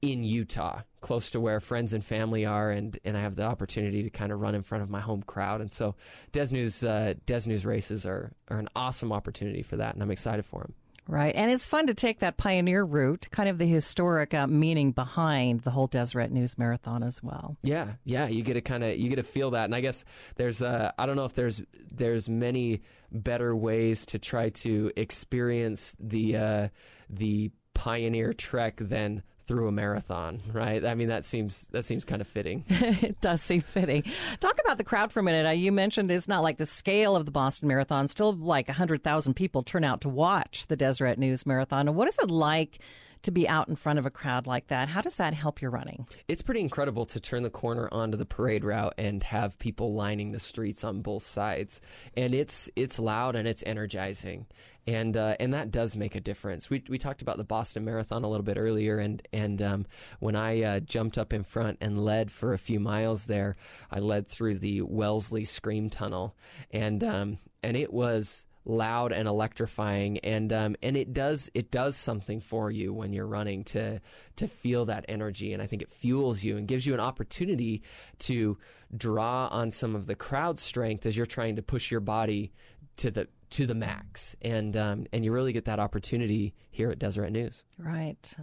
in 0.00 0.22
Utah, 0.22 0.82
close 1.00 1.30
to 1.30 1.40
where 1.40 1.58
friends 1.60 1.92
and 1.92 2.04
family 2.04 2.46
are, 2.46 2.70
and, 2.70 2.98
and 3.04 3.16
I 3.16 3.20
have 3.20 3.34
the 3.34 3.44
opportunity 3.44 4.02
to 4.02 4.10
kind 4.10 4.30
of 4.30 4.40
run 4.40 4.54
in 4.54 4.62
front 4.62 4.84
of 4.84 4.90
my 4.90 5.00
home 5.00 5.22
crowd. 5.22 5.60
And 5.60 5.72
so 5.72 5.96
Des 6.32 6.52
News, 6.52 6.84
uh, 6.84 7.14
Des 7.26 7.42
News 7.46 7.66
races 7.66 8.06
are, 8.06 8.32
are 8.48 8.58
an 8.58 8.68
awesome 8.76 9.12
opportunity 9.12 9.62
for 9.62 9.76
that, 9.76 9.94
and 9.94 10.02
I'm 10.02 10.10
excited 10.10 10.44
for 10.44 10.60
them. 10.60 10.74
Right. 11.10 11.34
And 11.34 11.50
it's 11.50 11.66
fun 11.66 11.86
to 11.86 11.94
take 11.94 12.18
that 12.18 12.36
pioneer 12.36 12.84
route, 12.84 13.28
kind 13.30 13.48
of 13.48 13.56
the 13.56 13.66
historic 13.66 14.34
uh, 14.34 14.46
meaning 14.46 14.92
behind 14.92 15.62
the 15.62 15.70
whole 15.70 15.86
Deseret 15.86 16.30
News 16.30 16.58
Marathon 16.58 17.02
as 17.02 17.22
well. 17.22 17.56
Yeah. 17.62 17.94
Yeah. 18.04 18.28
You 18.28 18.42
get 18.42 18.54
to 18.54 18.60
kind 18.60 18.84
of, 18.84 18.98
you 18.98 19.08
get 19.08 19.16
to 19.16 19.22
feel 19.22 19.52
that. 19.52 19.64
And 19.64 19.74
I 19.74 19.80
guess 19.80 20.04
there's, 20.36 20.60
uh, 20.60 20.92
I 20.98 21.06
don't 21.06 21.16
know 21.16 21.24
if 21.24 21.32
there's, 21.32 21.62
there's 21.90 22.28
many 22.28 22.82
better 23.10 23.56
ways 23.56 24.04
to 24.06 24.18
try 24.18 24.50
to 24.50 24.92
experience 24.96 25.96
the, 25.98 26.36
uh, 26.36 26.68
the 27.08 27.52
pioneer 27.72 28.34
trek 28.34 28.76
than 28.76 29.22
through 29.48 29.66
a 29.66 29.72
marathon, 29.72 30.42
right? 30.52 30.84
I 30.84 30.94
mean, 30.94 31.08
that 31.08 31.24
seems 31.24 31.66
that 31.68 31.84
seems 31.84 32.04
kind 32.04 32.20
of 32.20 32.28
fitting. 32.28 32.64
it 32.68 33.20
does 33.20 33.42
seem 33.42 33.62
fitting. 33.62 34.04
Talk 34.38 34.60
about 34.62 34.78
the 34.78 34.84
crowd 34.84 35.10
for 35.10 35.20
a 35.20 35.22
minute. 35.22 35.46
Uh, 35.46 35.50
you 35.50 35.72
mentioned 35.72 36.10
it's 36.10 36.28
not 36.28 36.42
like 36.42 36.58
the 36.58 36.66
scale 36.66 37.16
of 37.16 37.24
the 37.24 37.32
Boston 37.32 37.66
Marathon. 37.66 38.06
Still, 38.06 38.34
like 38.34 38.68
hundred 38.68 39.02
thousand 39.02 39.34
people 39.34 39.62
turn 39.62 39.82
out 39.82 40.02
to 40.02 40.08
watch 40.08 40.66
the 40.66 40.76
Deseret 40.76 41.18
News 41.18 41.46
Marathon. 41.46 41.88
And 41.88 41.96
what 41.96 42.06
is 42.06 42.18
it 42.18 42.30
like? 42.30 42.78
To 43.22 43.30
be 43.30 43.48
out 43.48 43.68
in 43.68 43.76
front 43.76 43.98
of 43.98 44.06
a 44.06 44.10
crowd 44.10 44.46
like 44.46 44.68
that. 44.68 44.88
How 44.88 45.00
does 45.00 45.16
that 45.16 45.34
help 45.34 45.60
your 45.60 45.70
running? 45.70 46.06
It's 46.28 46.42
pretty 46.42 46.60
incredible 46.60 47.06
to 47.06 47.20
turn 47.20 47.42
the 47.42 47.50
corner 47.50 47.88
onto 47.92 48.16
the 48.16 48.26
parade 48.26 48.64
route 48.64 48.94
and 48.98 49.22
have 49.24 49.58
people 49.58 49.94
lining 49.94 50.32
the 50.32 50.40
streets 50.40 50.84
on 50.84 51.02
both 51.02 51.22
sides. 51.22 51.80
And 52.16 52.34
it's 52.34 52.70
it's 52.76 52.98
loud 52.98 53.36
and 53.36 53.46
it's 53.48 53.62
energizing. 53.66 54.46
And 54.86 55.16
uh, 55.18 55.36
and 55.38 55.52
that 55.52 55.70
does 55.70 55.96
make 55.96 56.14
a 56.14 56.20
difference. 56.20 56.70
We 56.70 56.82
we 56.88 56.96
talked 56.96 57.20
about 57.20 57.36
the 57.36 57.44
Boston 57.44 57.84
Marathon 57.84 58.24
a 58.24 58.28
little 58.28 58.44
bit 58.44 58.56
earlier, 58.56 58.98
and 58.98 59.20
and 59.34 59.60
um, 59.60 59.86
when 60.18 60.34
I 60.34 60.62
uh, 60.62 60.80
jumped 60.80 61.18
up 61.18 61.34
in 61.34 61.44
front 61.44 61.76
and 61.82 62.02
led 62.02 62.30
for 62.30 62.54
a 62.54 62.58
few 62.58 62.80
miles 62.80 63.26
there, 63.26 63.56
I 63.90 63.98
led 63.98 64.28
through 64.28 64.60
the 64.60 64.80
Wellesley 64.80 65.44
Scream 65.44 65.90
Tunnel, 65.90 66.34
and 66.70 67.04
um, 67.04 67.38
and 67.62 67.76
it 67.76 67.92
was 67.92 68.46
loud 68.68 69.12
and 69.12 69.26
electrifying 69.26 70.18
and 70.18 70.52
um, 70.52 70.76
and 70.82 70.96
it 70.96 71.12
does 71.12 71.50
it 71.54 71.70
does 71.70 71.96
something 71.96 72.40
for 72.40 72.70
you 72.70 72.92
when 72.92 73.12
you're 73.12 73.26
running 73.26 73.64
to 73.64 74.00
to 74.36 74.46
feel 74.46 74.84
that 74.84 75.04
energy 75.08 75.52
and 75.52 75.62
I 75.62 75.66
think 75.66 75.82
it 75.82 75.88
fuels 75.88 76.44
you 76.44 76.56
and 76.56 76.68
gives 76.68 76.86
you 76.86 76.94
an 76.94 77.00
opportunity 77.00 77.82
to 78.20 78.58
draw 78.96 79.48
on 79.48 79.70
some 79.70 79.96
of 79.96 80.06
the 80.06 80.14
crowd 80.14 80.58
strength 80.58 81.06
as 81.06 81.16
you're 81.16 81.26
trying 81.26 81.56
to 81.56 81.62
push 81.62 81.90
your 81.90 82.00
body 82.00 82.52
to 82.98 83.10
the 83.10 83.26
to 83.50 83.66
the 83.66 83.74
max 83.74 84.36
and 84.42 84.76
um, 84.76 85.06
and 85.12 85.24
you 85.24 85.32
really 85.32 85.52
get 85.52 85.64
that 85.64 85.78
opportunity 85.78 86.54
here 86.70 86.90
at 86.90 86.98
Deseret 86.98 87.32
News. 87.32 87.64
Right 87.78 88.34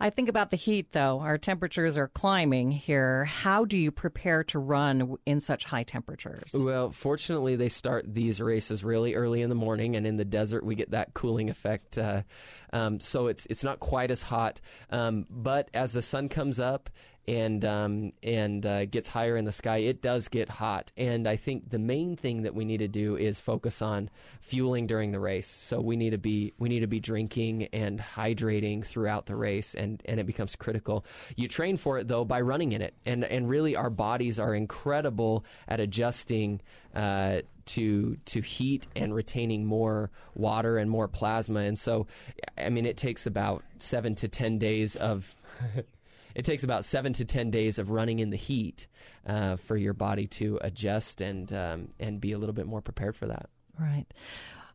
I 0.00 0.10
think 0.10 0.28
about 0.28 0.50
the 0.50 0.56
heat, 0.56 0.92
though. 0.92 1.20
Our 1.20 1.36
temperatures 1.36 1.96
are 1.98 2.08
climbing 2.08 2.70
here. 2.70 3.26
How 3.26 3.66
do 3.66 3.76
you 3.76 3.90
prepare 3.90 4.42
to 4.44 4.58
run 4.58 5.16
in 5.26 5.40
such 5.40 5.64
high 5.64 5.82
temperatures? 5.82 6.52
Well, 6.54 6.90
fortunately, 6.90 7.56
they 7.56 7.68
start 7.68 8.06
these 8.12 8.40
races 8.40 8.82
really 8.82 9.14
early 9.14 9.42
in 9.42 9.50
the 9.50 9.54
morning, 9.54 9.96
and 9.96 10.06
in 10.06 10.16
the 10.16 10.24
desert, 10.24 10.64
we 10.64 10.74
get 10.74 10.92
that 10.92 11.12
cooling 11.12 11.50
effect. 11.50 11.98
Uh, 11.98 12.22
um, 12.72 12.98
so 13.00 13.26
it's 13.26 13.46
it's 13.46 13.62
not 13.62 13.78
quite 13.80 14.10
as 14.10 14.22
hot. 14.22 14.60
Um, 14.88 15.26
but 15.28 15.68
as 15.74 15.92
the 15.92 16.02
sun 16.02 16.30
comes 16.30 16.58
up 16.58 16.88
and 17.30 17.64
um, 17.64 18.12
and 18.24 18.66
uh, 18.66 18.86
gets 18.86 19.08
higher 19.08 19.36
in 19.36 19.44
the 19.44 19.52
sky, 19.52 19.78
it 19.78 20.02
does 20.02 20.26
get 20.26 20.48
hot. 20.48 20.90
And 20.96 21.28
I 21.28 21.36
think 21.36 21.70
the 21.70 21.78
main 21.78 22.16
thing 22.16 22.42
that 22.42 22.56
we 22.56 22.64
need 22.64 22.78
to 22.78 22.88
do 22.88 23.16
is 23.16 23.38
focus 23.38 23.80
on 23.80 24.10
fueling 24.40 24.88
during 24.88 25.12
the 25.12 25.20
race. 25.20 25.46
So 25.46 25.80
we 25.80 25.96
need 25.96 26.10
to 26.10 26.18
be 26.18 26.52
we 26.58 26.68
need 26.68 26.80
to 26.80 26.88
be 26.88 26.98
drinking 26.98 27.68
and 27.72 28.00
hydrating 28.00 28.84
throughout 28.84 29.26
the 29.26 29.36
race, 29.36 29.76
and 29.76 30.02
and 30.06 30.18
it 30.18 30.26
becomes 30.26 30.56
critical. 30.56 31.04
You 31.36 31.46
train 31.46 31.76
for 31.76 31.98
it 31.98 32.08
though 32.08 32.24
by 32.24 32.40
running 32.40 32.72
in 32.72 32.82
it, 32.82 32.94
and 33.06 33.24
and 33.24 33.48
really 33.48 33.76
our 33.76 33.90
bodies 33.90 34.40
are 34.40 34.54
incredible 34.54 35.44
at 35.68 35.78
adjusting. 35.80 36.60
Uh, 36.94 37.42
to 37.66 38.16
to 38.24 38.40
heat 38.40 38.88
and 38.96 39.14
retaining 39.14 39.64
more 39.64 40.10
water 40.34 40.76
and 40.76 40.90
more 40.90 41.06
plasma, 41.06 41.60
and 41.60 41.78
so 41.78 42.08
I 42.58 42.68
mean 42.68 42.84
it 42.84 42.96
takes 42.96 43.26
about 43.26 43.62
seven 43.78 44.16
to 44.16 44.26
ten 44.26 44.58
days 44.58 44.96
of 44.96 45.32
it 46.34 46.44
takes 46.44 46.64
about 46.64 46.84
seven 46.84 47.12
to 47.14 47.24
ten 47.24 47.50
days 47.50 47.78
of 47.78 47.90
running 47.90 48.18
in 48.18 48.30
the 48.30 48.36
heat 48.36 48.86
uh, 49.26 49.56
for 49.56 49.76
your 49.76 49.94
body 49.94 50.26
to 50.26 50.58
adjust 50.62 51.20
and 51.20 51.52
um, 51.52 51.88
and 51.98 52.20
be 52.20 52.32
a 52.32 52.38
little 52.38 52.54
bit 52.54 52.66
more 52.66 52.80
prepared 52.80 53.16
for 53.16 53.26
that. 53.26 53.48
Right. 53.78 54.06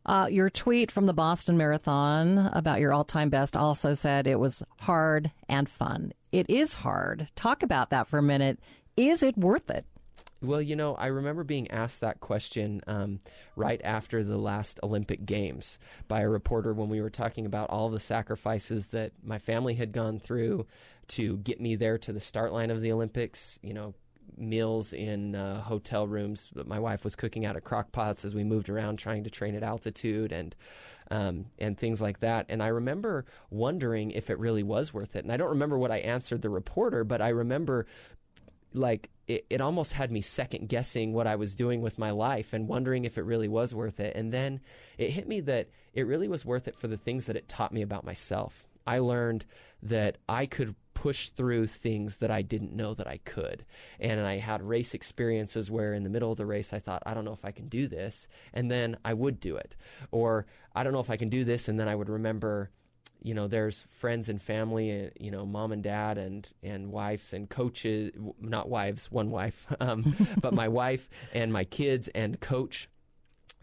Uh, 0.04 0.28
your 0.30 0.48
tweet 0.48 0.92
from 0.92 1.06
the 1.06 1.12
Boston 1.12 1.56
Marathon 1.56 2.38
about 2.52 2.78
your 2.78 2.92
all 2.92 3.04
time 3.04 3.28
best 3.28 3.56
also 3.56 3.92
said 3.92 4.26
it 4.26 4.38
was 4.38 4.62
hard 4.80 5.32
and 5.48 5.68
fun. 5.68 6.12
It 6.30 6.48
is 6.48 6.76
hard. 6.76 7.28
Talk 7.34 7.64
about 7.64 7.90
that 7.90 8.06
for 8.06 8.18
a 8.18 8.22
minute. 8.22 8.60
Is 8.96 9.24
it 9.24 9.36
worth 9.36 9.68
it? 9.68 9.84
Well, 10.42 10.62
you 10.62 10.76
know, 10.76 10.94
I 10.94 11.06
remember 11.06 11.44
being 11.44 11.70
asked 11.70 12.02
that 12.02 12.20
question 12.20 12.82
um, 12.86 13.20
right 13.56 13.80
after 13.82 14.22
the 14.22 14.36
last 14.36 14.78
Olympic 14.82 15.24
Games 15.24 15.78
by 16.08 16.20
a 16.20 16.28
reporter 16.28 16.72
when 16.72 16.88
we 16.88 17.00
were 17.00 17.10
talking 17.10 17.46
about 17.46 17.70
all 17.70 17.88
the 17.88 17.98
sacrifices 17.98 18.88
that 18.88 19.12
my 19.24 19.38
family 19.38 19.74
had 19.74 19.92
gone 19.92 20.20
through 20.20 20.66
to 21.08 21.38
get 21.38 21.60
me 21.60 21.76
there 21.76 21.98
to 21.98 22.12
the 22.12 22.20
start 22.20 22.52
line 22.52 22.70
of 22.70 22.80
the 22.80 22.92
Olympics. 22.92 23.58
You 23.62 23.74
know, 23.74 23.94
meals 24.36 24.92
in 24.92 25.34
uh, 25.34 25.62
hotel 25.62 26.06
rooms 26.06 26.50
that 26.54 26.66
my 26.66 26.78
wife 26.78 27.04
was 27.04 27.16
cooking 27.16 27.46
out 27.46 27.56
of 27.56 27.64
crock 27.64 27.92
pots 27.92 28.24
as 28.24 28.34
we 28.34 28.44
moved 28.44 28.68
around 28.68 28.98
trying 28.98 29.24
to 29.24 29.30
train 29.30 29.54
at 29.54 29.62
altitude 29.62 30.32
and 30.32 30.54
um, 31.10 31.46
and 31.58 31.78
things 31.78 32.00
like 32.00 32.20
that. 32.20 32.46
And 32.48 32.62
I 32.62 32.68
remember 32.68 33.26
wondering 33.50 34.10
if 34.10 34.28
it 34.28 34.38
really 34.38 34.64
was 34.64 34.92
worth 34.92 35.14
it. 35.14 35.24
And 35.24 35.32
I 35.32 35.36
don't 35.36 35.50
remember 35.50 35.78
what 35.78 35.92
I 35.92 35.98
answered 35.98 36.42
the 36.42 36.50
reporter, 36.50 37.04
but 37.04 37.22
I 37.22 37.28
remember 37.28 37.86
like 38.74 39.10
it, 39.26 39.46
it 39.48 39.60
almost 39.60 39.92
had 39.92 40.10
me 40.10 40.20
second 40.20 40.68
guessing 40.68 41.12
what 41.12 41.26
I 41.26 41.36
was 41.36 41.54
doing 41.54 41.80
with 41.80 41.98
my 41.98 42.10
life 42.10 42.52
and 42.52 42.68
wondering 42.68 43.04
if 43.04 43.18
it 43.18 43.22
really 43.22 43.48
was 43.48 43.74
worth 43.74 44.00
it. 44.00 44.16
And 44.16 44.32
then 44.32 44.60
it 44.98 45.10
hit 45.10 45.28
me 45.28 45.40
that 45.42 45.68
it 45.94 46.06
really 46.06 46.28
was 46.28 46.44
worth 46.44 46.68
it 46.68 46.76
for 46.76 46.88
the 46.88 46.96
things 46.96 47.26
that 47.26 47.36
it 47.36 47.48
taught 47.48 47.72
me 47.72 47.82
about 47.82 48.04
myself. 48.04 48.66
I 48.86 48.98
learned 48.98 49.46
that 49.82 50.18
I 50.28 50.46
could 50.46 50.74
push 51.06 51.28
through 51.28 51.68
things 51.68 52.18
that 52.18 52.32
I 52.32 52.42
didn't 52.42 52.74
know 52.74 52.92
that 52.92 53.06
I 53.06 53.18
could. 53.18 53.64
And 54.00 54.20
I 54.22 54.38
had 54.38 54.60
race 54.60 54.92
experiences 54.92 55.70
where 55.70 55.94
in 55.94 56.02
the 56.02 56.10
middle 56.10 56.32
of 56.32 56.36
the 56.36 56.46
race 56.46 56.72
I 56.72 56.80
thought, 56.80 57.04
I 57.06 57.14
don't 57.14 57.24
know 57.24 57.32
if 57.32 57.44
I 57.44 57.52
can 57.52 57.68
do 57.68 57.86
this. 57.86 58.26
And 58.52 58.68
then 58.68 58.96
I 59.04 59.14
would 59.14 59.38
do 59.38 59.54
it. 59.54 59.76
Or 60.10 60.46
I 60.74 60.82
don't 60.82 60.92
know 60.92 60.98
if 60.98 61.08
I 61.08 61.16
can 61.16 61.28
do 61.28 61.44
this. 61.44 61.68
And 61.68 61.78
then 61.78 61.86
I 61.86 61.94
would 61.94 62.08
remember 62.08 62.70
you 63.22 63.34
know, 63.34 63.46
there's 63.46 63.82
friends 63.82 64.28
and 64.28 64.40
family, 64.42 65.06
uh, 65.06 65.10
you 65.18 65.30
know, 65.30 65.46
mom 65.46 65.72
and 65.72 65.82
dad 65.82 66.18
and 66.18 66.48
and 66.62 66.92
wives 66.92 67.32
and 67.32 67.48
coaches, 67.48 68.12
not 68.40 68.68
wives, 68.68 69.10
one 69.10 69.30
wife, 69.30 69.66
um, 69.80 70.14
but 70.40 70.52
my 70.54 70.68
wife 70.82 71.08
and 71.32 71.52
my 71.52 71.64
kids 71.64 72.08
and 72.08 72.40
coach 72.40 72.88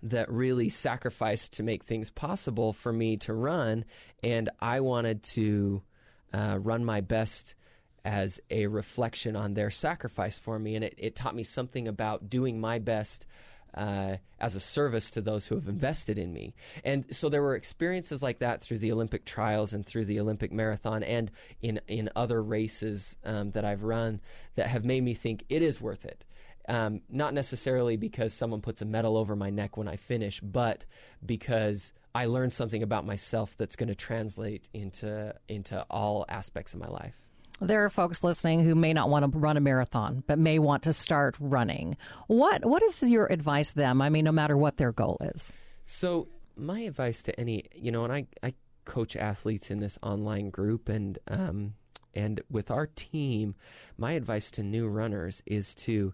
that 0.02 0.30
really 0.30 0.70
sacrificed 0.70 1.54
to 1.54 1.64
make 1.64 1.84
things 1.84 2.10
possible 2.10 2.74
for 2.74 2.92
me 2.92 3.16
to 3.18 3.34
run, 3.34 3.86
and 4.22 4.50
I 4.60 4.80
wanted 4.80 5.24
to 5.36 5.84
uh, 6.34 6.58
run 6.62 6.84
my 6.84 7.02
best 7.02 7.56
as 8.06 8.42
a 8.50 8.68
reflection 8.68 9.36
on 9.36 9.54
their 9.54 9.70
sacrifice 9.70 10.38
for 10.38 10.60
me, 10.60 10.76
and 10.76 10.84
it, 10.84 10.96
it 10.98 11.16
taught 11.16 11.36
me 11.36 11.44
something 11.44 11.88
about 11.88 12.30
doing 12.30 12.60
my 12.60 12.80
best 12.80 13.26
uh, 13.76 14.18
as 14.40 14.56
a 14.56 14.60
service 14.60 15.10
to 15.12 15.22
those 15.22 15.48
who 15.48 15.56
have 15.56 15.68
invested 15.68 16.20
in 16.20 16.32
me. 16.32 16.54
And 16.84 17.06
so 17.16 17.30
there 17.30 17.42
were 17.42 17.56
experiences 17.56 18.22
like 18.22 18.40
that 18.40 18.62
through 18.62 18.80
the 18.80 18.92
Olympic 18.92 19.26
trials 19.26 19.74
and 19.74 19.86
through 19.86 20.06
the 20.06 20.20
Olympic 20.20 20.52
marathon 20.52 21.02
and 21.04 21.32
in, 21.62 21.80
in 21.88 22.10
other 22.16 22.44
races 22.44 23.18
um, 23.24 23.52
that 23.52 23.66
I've 23.66 23.84
run 23.84 24.22
that 24.56 24.68
have 24.68 24.86
made 24.86 25.04
me 25.04 25.14
think 25.14 25.46
it 25.50 25.62
is 25.62 25.82
worth 25.82 26.06
it. 26.06 26.24
Um, 26.68 27.02
not 27.10 27.34
necessarily 27.34 27.98
because 27.98 28.34
someone 28.34 28.62
puts 28.62 28.82
a 28.82 28.86
medal 28.86 29.18
over 29.18 29.36
my 29.36 29.50
neck 29.50 29.76
when 29.76 29.88
I 29.88 29.98
finish, 29.98 30.40
but 30.40 30.86
because 31.26 31.92
I 32.16 32.26
learned 32.26 32.54
something 32.54 32.84
about 32.84 33.06
myself 33.06 33.58
that's 33.58 33.76
going 33.76 33.90
to 33.90 33.96
translate 33.96 34.70
into 34.74 35.36
into 35.50 35.86
all 35.90 36.26
aspects 36.30 36.74
of 36.74 36.80
my 36.80 36.88
life. 36.88 37.16
There 37.60 37.84
are 37.86 37.90
folks 37.90 38.24
listening 38.24 38.64
who 38.64 38.76
may 38.76 38.94
not 38.94 39.10
want 39.10 39.32
to 39.32 39.38
run 39.38 39.58
a 39.58 39.62
marathon, 39.62 40.24
but 40.26 40.40
may 40.40 40.60
want 40.60 40.84
to 40.84 40.94
start 40.94 41.36
running. 41.40 41.98
What 42.28 42.66
what 42.66 42.82
is 42.84 43.02
your 43.10 43.26
advice 43.26 43.72
to 43.72 43.78
them? 43.78 44.02
I 44.02 44.10
mean, 44.10 44.26
no 44.26 44.32
matter 44.32 44.58
what 44.58 44.78
their 44.78 44.92
goal 44.92 45.18
is. 45.22 45.52
So 45.86 46.28
my 46.56 46.82
advice 46.82 47.24
to 47.24 47.40
any, 47.40 47.66
you 47.76 47.92
know, 47.92 48.04
and 48.04 48.14
I, 48.14 48.28
I 48.42 48.54
coach 48.86 49.16
athletes 49.16 49.72
in 49.72 49.80
this 49.80 49.98
online 50.04 50.50
group, 50.50 50.90
and 50.90 51.18
um, 51.28 51.74
and 52.14 52.42
with 52.50 52.70
our 52.72 52.88
team, 52.88 53.56
my 53.98 54.14
advice 54.14 54.52
to 54.52 54.64
new 54.64 54.88
runners 54.88 55.42
is 55.46 55.74
to 55.76 56.14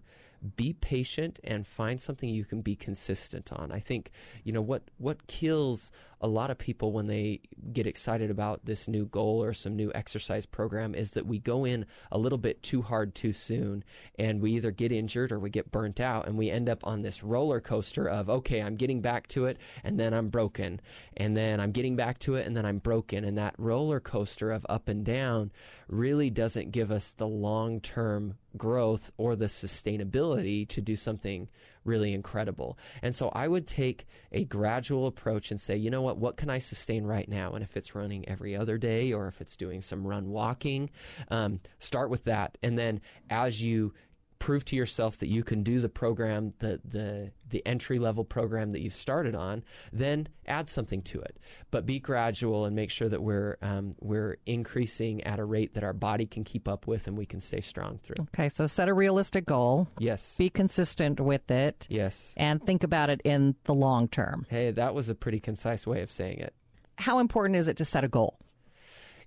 be 0.56 0.72
patient 0.72 1.40
and 1.44 1.66
find 1.66 2.00
something 2.00 2.28
you 2.28 2.44
can 2.44 2.62
be 2.62 2.76
consistent 2.76 3.52
on. 3.52 3.70
I 3.72 3.78
think 3.78 4.10
you 4.44 4.52
know 4.52 4.62
what 4.62 4.82
what 4.98 5.26
kills 5.26 5.92
a 6.22 6.28
lot 6.28 6.50
of 6.50 6.58
people 6.58 6.92
when 6.92 7.06
they 7.06 7.40
get 7.72 7.86
excited 7.86 8.30
about 8.30 8.64
this 8.64 8.86
new 8.86 9.06
goal 9.06 9.42
or 9.42 9.54
some 9.54 9.74
new 9.74 9.90
exercise 9.94 10.44
program 10.44 10.94
is 10.94 11.12
that 11.12 11.26
we 11.26 11.38
go 11.38 11.64
in 11.64 11.86
a 12.12 12.18
little 12.18 12.36
bit 12.36 12.62
too 12.62 12.82
hard 12.82 13.14
too 13.14 13.32
soon 13.32 13.82
and 14.18 14.40
we 14.42 14.52
either 14.52 14.70
get 14.70 14.92
injured 14.92 15.32
or 15.32 15.38
we 15.38 15.48
get 15.48 15.72
burnt 15.72 15.98
out 15.98 16.26
and 16.26 16.36
we 16.36 16.50
end 16.50 16.68
up 16.68 16.86
on 16.86 17.00
this 17.00 17.22
roller 17.22 17.60
coaster 17.60 18.08
of 18.08 18.28
okay, 18.28 18.60
I'm 18.60 18.76
getting 18.76 19.00
back 19.00 19.28
to 19.28 19.46
it 19.46 19.58
and 19.82 19.98
then 19.98 20.12
I'm 20.12 20.28
broken 20.28 20.80
and 21.16 21.36
then 21.36 21.58
I'm 21.58 21.72
getting 21.72 21.96
back 21.96 22.18
to 22.20 22.34
it 22.34 22.46
and 22.46 22.56
then 22.56 22.66
I'm 22.66 22.78
broken 22.78 23.24
and 23.24 23.38
that 23.38 23.54
roller 23.56 24.00
coaster 24.00 24.52
of 24.52 24.66
up 24.68 24.88
and 24.88 25.04
down 25.04 25.50
really 25.88 26.28
doesn't 26.30 26.70
give 26.70 26.90
us 26.90 27.12
the 27.12 27.26
long-term 27.26 28.34
growth 28.56 29.10
or 29.16 29.36
the 29.36 29.46
sustainability 29.46 30.68
to 30.68 30.80
do 30.80 30.96
something 30.96 31.48
really 31.84 32.12
incredible. 32.12 32.78
And 33.02 33.14
so 33.14 33.30
I 33.30 33.48
would 33.48 33.66
take 33.66 34.06
a 34.32 34.44
gradual 34.44 35.06
approach 35.06 35.50
and 35.50 35.60
say, 35.60 35.76
you 35.76 35.90
know 35.90 36.02
what, 36.02 36.18
what 36.18 36.36
can 36.36 36.50
I 36.50 36.58
sustain 36.58 37.04
right 37.04 37.28
now? 37.28 37.52
And 37.52 37.62
if 37.62 37.76
it's 37.76 37.94
running 37.94 38.28
every 38.28 38.54
other 38.54 38.76
day 38.78 39.12
or 39.12 39.28
if 39.28 39.40
it's 39.40 39.56
doing 39.56 39.80
some 39.80 40.06
run 40.06 40.28
walking, 40.28 40.90
um, 41.28 41.60
start 41.78 42.10
with 42.10 42.24
that. 42.24 42.58
And 42.62 42.78
then 42.78 43.00
as 43.30 43.62
you 43.62 43.94
prove 44.40 44.64
to 44.64 44.74
yourself 44.74 45.18
that 45.18 45.28
you 45.28 45.44
can 45.44 45.62
do 45.62 45.78
the 45.78 45.88
program, 45.88 46.52
the 46.58 46.80
the 46.84 47.30
the 47.48 47.64
entry 47.64 47.98
level 47.98 48.24
program 48.24 48.72
that 48.72 48.80
you've 48.80 48.94
started 48.94 49.34
on, 49.36 49.62
then 49.92 50.26
add 50.46 50.68
something 50.68 51.02
to 51.02 51.20
it. 51.20 51.36
But 51.70 51.86
be 51.86 52.00
gradual 52.00 52.64
and 52.64 52.74
make 52.74 52.90
sure 52.90 53.08
that 53.08 53.22
we're 53.22 53.58
um, 53.62 53.94
we're 54.00 54.38
increasing 54.46 55.22
at 55.24 55.38
a 55.38 55.44
rate 55.44 55.74
that 55.74 55.84
our 55.84 55.92
body 55.92 56.26
can 56.26 56.42
keep 56.42 56.66
up 56.66 56.88
with 56.88 57.06
and 57.06 57.16
we 57.16 57.26
can 57.26 57.38
stay 57.38 57.60
strong 57.60 58.00
through. 58.02 58.24
Okay, 58.34 58.48
so 58.48 58.66
set 58.66 58.88
a 58.88 58.94
realistic 58.94 59.46
goal. 59.46 59.86
Yes. 59.98 60.36
Be 60.36 60.50
consistent 60.50 61.20
with 61.20 61.48
it. 61.50 61.86
Yes. 61.90 62.34
And 62.36 62.64
think 62.64 62.82
about 62.82 63.10
it 63.10 63.20
in 63.24 63.54
the 63.64 63.74
long 63.74 64.08
term. 64.08 64.46
Hey, 64.48 64.70
that 64.72 64.94
was 64.94 65.08
a 65.08 65.14
pretty 65.14 65.38
concise 65.38 65.86
way 65.86 66.00
of 66.02 66.10
saying 66.10 66.38
it. 66.38 66.54
How 66.96 67.18
important 67.18 67.56
is 67.56 67.68
it 67.68 67.76
to 67.76 67.84
set 67.84 68.04
a 68.04 68.08
goal? 68.08 68.38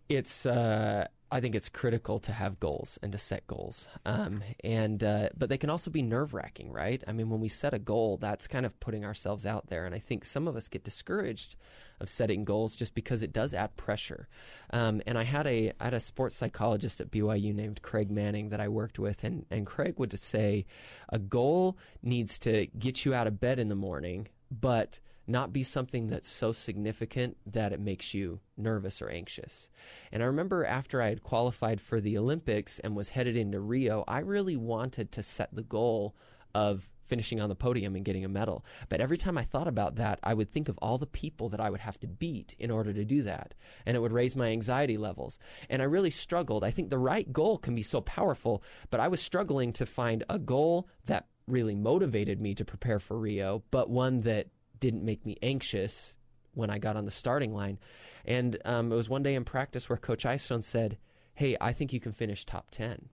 It's 0.10 0.46
uh, 0.46 1.08
I 1.34 1.42
think 1.42 1.56
it's 1.56 1.68
critical 1.68 2.20
to 2.20 2.32
have 2.32 2.60
goals 2.60 3.00
and 3.02 3.12
to 3.12 3.18
set 3.18 3.48
goals. 3.48 3.88
Um, 4.06 4.44
and 4.64 5.04
uh, 5.04 5.30
but 5.36 5.50
they 5.50 5.58
can 5.58 5.72
also 5.72 5.90
be 5.90 6.04
nerve 6.04 6.36
wracking, 6.36 6.72
right? 6.72 7.04
I 7.08 7.12
mean, 7.12 7.32
when 7.32 7.40
we 7.42 7.48
set 7.48 7.74
a 7.74 7.80
goal, 7.80 8.18
that's 8.18 8.48
kind 8.48 8.68
of 8.68 8.80
putting 8.80 9.04
ourselves 9.04 9.44
out 9.44 9.66
there, 9.68 9.88
and 9.88 9.96
I 9.96 10.00
think 10.00 10.26
some 10.26 10.48
of 10.48 10.56
us 10.56 10.68
get 10.68 10.84
discouraged 10.84 11.56
of 12.00 12.08
setting 12.08 12.46
goals 12.46 12.76
just 12.76 12.94
because 12.94 13.24
it 13.24 13.34
does 13.34 13.52
add 13.56 13.76
pressure. 13.78 14.28
Um, 14.72 15.02
and 15.08 15.18
I 15.18 15.24
had 15.24 15.48
a 15.48 15.74
I 15.80 15.86
had 15.86 15.96
a 15.96 16.00
sports 16.00 16.36
psychologist 16.36 17.02
at 17.02 17.10
BYU 17.10 17.52
named 17.52 17.82
Craig 17.82 18.12
Manning 18.12 18.50
that 18.50 18.62
I 18.62 18.68
worked 18.68 19.00
with, 19.00 19.24
and 19.24 19.48
and 19.50 19.66
Craig 19.66 19.96
would 19.98 20.18
say, 20.20 20.68
a 21.10 21.18
goal 21.18 21.80
needs 22.04 22.38
to 22.40 22.68
get 22.78 23.06
you 23.06 23.16
out 23.16 23.26
of 23.26 23.40
bed 23.40 23.58
in 23.58 23.70
the 23.70 23.76
morning, 23.76 24.28
but 24.52 25.00
not 25.28 25.54
be 25.54 25.64
something 25.64 26.08
that's 26.08 26.30
so 26.30 26.52
significant 26.52 27.38
that 27.46 27.72
it 27.72 27.80
makes 27.80 28.14
you 28.14 28.40
nervous 28.58 29.02
or 29.02 29.10
anxious. 29.10 29.70
And 30.12 30.22
I 30.22 30.26
remember 30.26 30.66
after 30.66 31.02
I 31.02 31.10
had 31.10 31.24
qualified 31.24 31.80
for 31.80 32.02
the 32.02 32.18
Olympics 32.18 32.80
and 32.80 32.96
was 32.96 33.10
headed 33.10 33.38
into 33.38 33.60
Rio, 33.60 34.04
I 34.08 34.20
really 34.20 34.58
wanted 34.58 35.12
to 35.14 35.24
set 35.24 35.54
the 35.54 35.64
goal 35.64 36.16
of 36.54 36.90
finishing 37.06 37.42
on 37.42 37.50
the 37.50 37.56
podium 37.56 37.96
and 37.96 38.06
getting 38.06 38.24
a 38.24 38.30
medal. 38.30 38.66
But 38.90 39.02
every 39.02 39.18
time 39.18 39.38
I 39.38 39.44
thought 39.44 39.68
about 39.68 39.96
that, 39.96 40.20
I 40.24 40.34
would 40.34 40.52
think 40.52 40.70
of 40.70 40.78
all 40.78 40.98
the 40.98 41.06
people 41.06 41.50
that 41.50 41.60
I 41.60 41.70
would 41.70 41.82
have 41.82 42.00
to 42.00 42.08
beat 42.08 42.56
in 42.60 42.72
order 42.72 42.94
to 42.94 43.04
do 43.04 43.24
that. 43.24 43.54
And 43.86 43.96
it 43.96 44.00
would 44.00 44.12
raise 44.14 44.36
my 44.36 44.50
anxiety 44.50 44.98
levels. 44.98 45.40
And 45.70 45.82
I 45.82 45.86
really 45.86 46.10
struggled. 46.10 46.64
I 46.64 46.72
think 46.72 46.90
the 46.90 46.98
right 46.98 47.32
goal 47.32 47.58
can 47.58 47.76
be 47.76 47.82
so 47.82 48.02
powerful, 48.02 48.64
but 48.90 49.00
I 49.00 49.10
was 49.10 49.22
struggling 49.22 49.74
to 49.74 49.86
find 49.86 50.24
a 50.30 50.40
goal 50.40 50.88
that 51.06 51.28
really 51.48 51.76
motivated 51.76 52.40
me 52.40 52.56
to 52.56 52.66
prepare 52.66 53.00
for 53.00 53.20
Rio, 53.20 53.64
but 53.70 53.90
one 53.90 54.22
that 54.22 54.48
didn't 54.84 55.06
make 55.06 55.26
me 55.26 55.38
anxious 55.42 56.18
when 56.56 56.70
I 56.70 56.78
got 56.78 56.98
on 56.98 57.06
the 57.06 57.12
starting 57.12 57.54
line. 57.54 57.80
And 58.26 58.58
um, 58.66 58.92
it 58.92 58.96
was 58.96 59.08
one 59.08 59.24
day 59.24 59.34
in 59.34 59.46
practice 59.46 59.88
where 59.88 59.98
Coach 59.98 60.26
Eyestone 60.26 60.62
said, 60.62 60.98
Hey, 61.36 61.56
I 61.62 61.72
think 61.72 61.94
you 61.94 62.02
can 62.02 62.12
finish 62.12 62.46
top 62.46 62.70
10. 62.70 63.08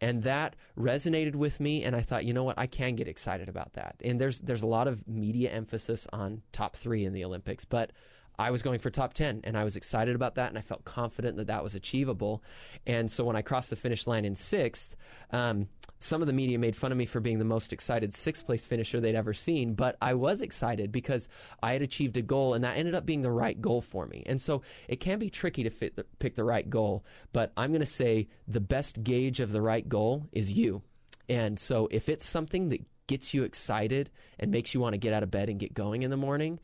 And 0.00 0.22
that 0.22 0.56
resonated 0.78 1.34
with 1.34 1.60
me, 1.60 1.84
and 1.84 1.94
I 1.94 2.00
thought, 2.00 2.24
you 2.24 2.32
know 2.32 2.42
what, 2.42 2.58
I 2.58 2.66
can 2.66 2.96
get 2.96 3.06
excited 3.06 3.50
about 3.50 3.74
that. 3.74 3.96
And 4.02 4.18
there's 4.18 4.40
there's 4.40 4.62
a 4.62 4.66
lot 4.66 4.88
of 4.88 5.06
media 5.06 5.50
emphasis 5.50 6.06
on 6.10 6.40
top 6.52 6.74
three 6.74 7.04
in 7.04 7.12
the 7.12 7.22
Olympics, 7.22 7.66
but 7.66 7.92
I 8.40 8.50
was 8.50 8.62
going 8.62 8.78
for 8.78 8.88
top 8.88 9.12
10 9.12 9.42
and 9.44 9.56
I 9.56 9.64
was 9.64 9.76
excited 9.76 10.14
about 10.14 10.36
that 10.36 10.48
and 10.48 10.56
I 10.56 10.62
felt 10.62 10.84
confident 10.84 11.36
that 11.36 11.48
that 11.48 11.62
was 11.62 11.74
achievable. 11.74 12.42
And 12.86 13.12
so 13.12 13.22
when 13.24 13.36
I 13.36 13.42
crossed 13.42 13.68
the 13.68 13.76
finish 13.76 14.06
line 14.06 14.24
in 14.24 14.34
sixth, 14.34 14.96
um, 15.30 15.68
some 15.98 16.22
of 16.22 16.26
the 16.26 16.32
media 16.32 16.58
made 16.58 16.74
fun 16.74 16.90
of 16.90 16.96
me 16.96 17.04
for 17.04 17.20
being 17.20 17.38
the 17.38 17.44
most 17.44 17.74
excited 17.74 18.14
sixth 18.14 18.46
place 18.46 18.64
finisher 18.64 18.98
they'd 18.98 19.14
ever 19.14 19.34
seen, 19.34 19.74
but 19.74 19.98
I 20.00 20.14
was 20.14 20.40
excited 20.40 20.90
because 20.90 21.28
I 21.62 21.74
had 21.74 21.82
achieved 21.82 22.16
a 22.16 22.22
goal 22.22 22.54
and 22.54 22.64
that 22.64 22.78
ended 22.78 22.94
up 22.94 23.04
being 23.04 23.20
the 23.20 23.30
right 23.30 23.60
goal 23.60 23.82
for 23.82 24.06
me. 24.06 24.22
And 24.24 24.40
so 24.40 24.62
it 24.88 25.00
can 25.00 25.18
be 25.18 25.28
tricky 25.28 25.62
to 25.64 25.90
the, 25.94 26.06
pick 26.18 26.34
the 26.34 26.44
right 26.44 26.68
goal, 26.68 27.04
but 27.34 27.52
I'm 27.58 27.72
going 27.72 27.80
to 27.80 27.86
say 27.86 28.28
the 28.48 28.60
best 28.60 29.02
gauge 29.04 29.40
of 29.40 29.52
the 29.52 29.60
right 29.60 29.86
goal 29.86 30.26
is 30.32 30.50
you. 30.50 30.80
And 31.28 31.60
so 31.60 31.88
if 31.90 32.08
it's 32.08 32.24
something 32.24 32.70
that 32.70 32.80
gets 33.06 33.34
you 33.34 33.42
excited 33.42 34.10
and 34.38 34.50
makes 34.50 34.72
you 34.72 34.80
want 34.80 34.94
to 34.94 34.98
get 34.98 35.12
out 35.12 35.22
of 35.22 35.30
bed 35.30 35.50
and 35.50 35.60
get 35.60 35.74
going 35.74 36.04
in 36.04 36.10
the 36.10 36.16
morning, 36.16 36.58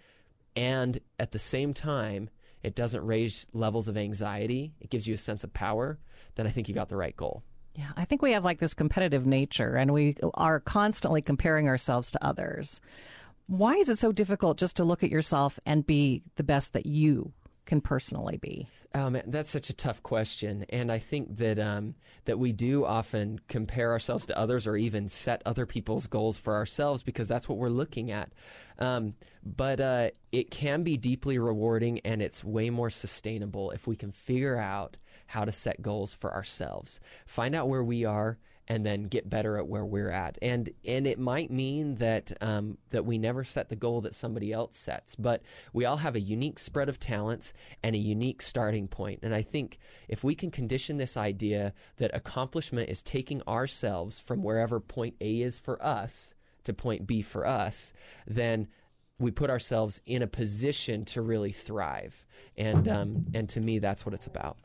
and 0.57 0.99
at 1.19 1.33
the 1.33 1.39
same 1.39 1.75
time, 1.75 2.31
it 2.63 2.75
doesn't 2.75 3.05
raise 3.05 3.47
levels 3.53 3.89
of 3.89 3.97
anxiety, 3.97 4.73
it 4.81 4.91
gives 4.91 5.07
you 5.07 5.15
a 5.15 5.19
sense 5.19 5.45
of 5.45 5.53
power, 5.53 5.99
then 6.35 6.47
I 6.47 6.51
think 6.51 6.69
you 6.69 6.75
got 6.75 6.89
the 6.89 6.97
right 6.97 7.17
goal. 7.17 7.43
Yeah, 7.77 7.93
I 7.97 8.07
think 8.07 8.23
we 8.23 8.33
have 8.33 8.45
like 8.45 8.59
this 8.59 8.75
competitive 8.75 9.27
nature 9.27 9.77
and 9.77 9.93
we 9.93 10.17
are 10.35 10.61
constantly 10.61 11.21
comparing 11.21 11.69
ourselves 11.69 12.11
to 12.13 12.25
others. 12.25 12.81
Why 13.49 13.75
is 13.75 13.89
it 13.89 13.99
so 13.99 14.13
difficult 14.13 14.57
just 14.57 14.77
to 14.77 14.85
look 14.85 15.05
at 15.05 15.11
yourself 15.11 15.61
and 15.67 15.87
be 15.87 16.23
the 16.37 16.43
best 16.43 16.73
that 16.73 16.87
you 16.87 17.33
can 17.67 17.81
personally 17.81 18.39
be? 18.39 18.69
Oh 18.95 19.11
man, 19.11 19.25
that's 19.27 19.51
such 19.51 19.69
a 19.69 19.75
tough 19.75 20.03
question, 20.03 20.65
and 20.71 20.91
I 20.91 20.99
think 20.99 21.37
that 21.37 21.59
um, 21.59 21.95
that 22.25 22.39
we 22.39 22.53
do 22.53 22.87
often 22.87 23.41
compare 23.49 23.93
ourselves 23.93 24.25
to 24.27 24.39
others, 24.39 24.67
or 24.67 24.77
even 24.77 25.09
set 25.09 25.43
other 25.45 25.67
people's 25.67 26.07
goals 26.07 26.39
for 26.39 26.55
ourselves, 26.55 27.03
because 27.03 27.29
that's 27.29 27.49
what 27.49 27.59
we're 27.59 27.69
looking 27.69 28.11
at. 28.11 28.33
Um, 28.79 29.15
but 29.45 29.81
uh, 29.81 30.11
it 30.33 30.51
can 30.51 30.83
be 30.83 30.97
deeply 30.97 31.39
rewarding, 31.39 32.01
and 32.01 32.23
it's 32.23 32.43
way 32.43 32.71
more 32.71 32.91
sustainable 32.91 33.71
if 33.73 33.87
we 33.87 33.97
can 33.97 34.13
figure 34.13 34.57
out 34.57 34.97
how 35.27 35.45
to 35.45 35.53
set 35.53 35.83
goals 35.83 36.15
for 36.15 36.33
ourselves, 36.33 37.01
find 37.27 37.55
out 37.55 37.69
where 37.69 37.85
we 37.85 38.05
are, 38.05 38.39
and 38.69 38.85
then 38.85 39.05
get 39.05 39.31
better 39.31 39.57
at 39.57 39.67
where 39.67 39.85
we're 39.85 40.11
at. 40.11 40.39
And 40.43 40.71
and 40.85 41.07
it 41.07 41.19
might 41.19 41.51
mean 41.51 41.97
that 41.97 42.33
um, 42.41 42.79
that 42.91 43.05
we 43.05 43.19
never 43.19 43.45
set 43.45 43.69
the 43.69 43.77
goal 43.77 44.01
that 44.03 44.15
somebody 44.15 44.53
else 44.53 44.77
sets, 44.77 45.15
but 45.15 45.43
we 45.73 45.85
all 45.85 45.99
have 45.99 46.17
a 46.17 46.21
unique 46.21 46.59
spread 46.59 46.89
of 46.89 46.99
talents 46.99 47.53
and 47.83 47.95
a 47.95 47.99
unique 47.99 48.43
starting 48.43 48.89
point. 48.89 49.21
And 49.23 49.35
I 49.35 49.43
think 49.43 49.79
if 50.09 50.25
we 50.25 50.35
can 50.35 50.51
condition 50.51 50.97
this 50.97 51.17
idea 51.17 51.73
that 51.99 52.15
accomplishment 52.15 52.89
is 52.89 53.03
taking 53.03 53.43
ourselves 53.43 54.19
from 54.19 54.43
wherever 54.43 54.81
point 54.81 55.15
A 55.21 55.43
is 55.43 55.59
for 55.59 55.83
us 55.85 56.35
to 56.65 56.73
point 56.73 57.07
B 57.07 57.23
for 57.23 57.47
us, 57.47 57.93
then 58.27 58.69
we 59.19 59.31
put 59.31 59.51
ourselves 59.51 60.01
in 60.07 60.23
a 60.23 60.27
position 60.27 61.05
to 61.07 61.23
really 61.23 61.53
thrive. 61.53 62.27
And 62.57 62.89
um, 62.89 63.27
and 63.35 63.49
to 63.51 63.61
me, 63.61 63.79
that's 63.79 64.05
what 64.05 64.15
it's 64.15 64.27
about. 64.27 64.59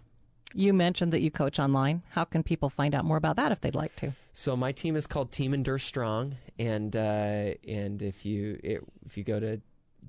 You 0.53 0.73
mentioned 0.73 1.13
that 1.13 1.21
you 1.21 1.31
coach 1.31 1.59
online. 1.59 2.03
How 2.09 2.25
can 2.25 2.43
people 2.43 2.69
find 2.69 2.93
out 2.93 3.05
more 3.05 3.17
about 3.17 3.35
that 3.37 3.51
if 3.51 3.61
they'd 3.61 3.75
like 3.75 3.95
to? 3.97 4.13
So 4.33 4.55
my 4.55 4.71
team 4.71 4.95
is 4.95 5.07
called 5.07 5.31
Team 5.31 5.53
Endure 5.53 5.79
Strong, 5.79 6.35
and 6.57 6.95
uh, 6.95 7.53
and 7.67 8.01
if 8.01 8.25
you 8.25 8.59
it, 8.63 8.83
if 9.05 9.17
you 9.17 9.23
go 9.23 9.39
to 9.39 9.61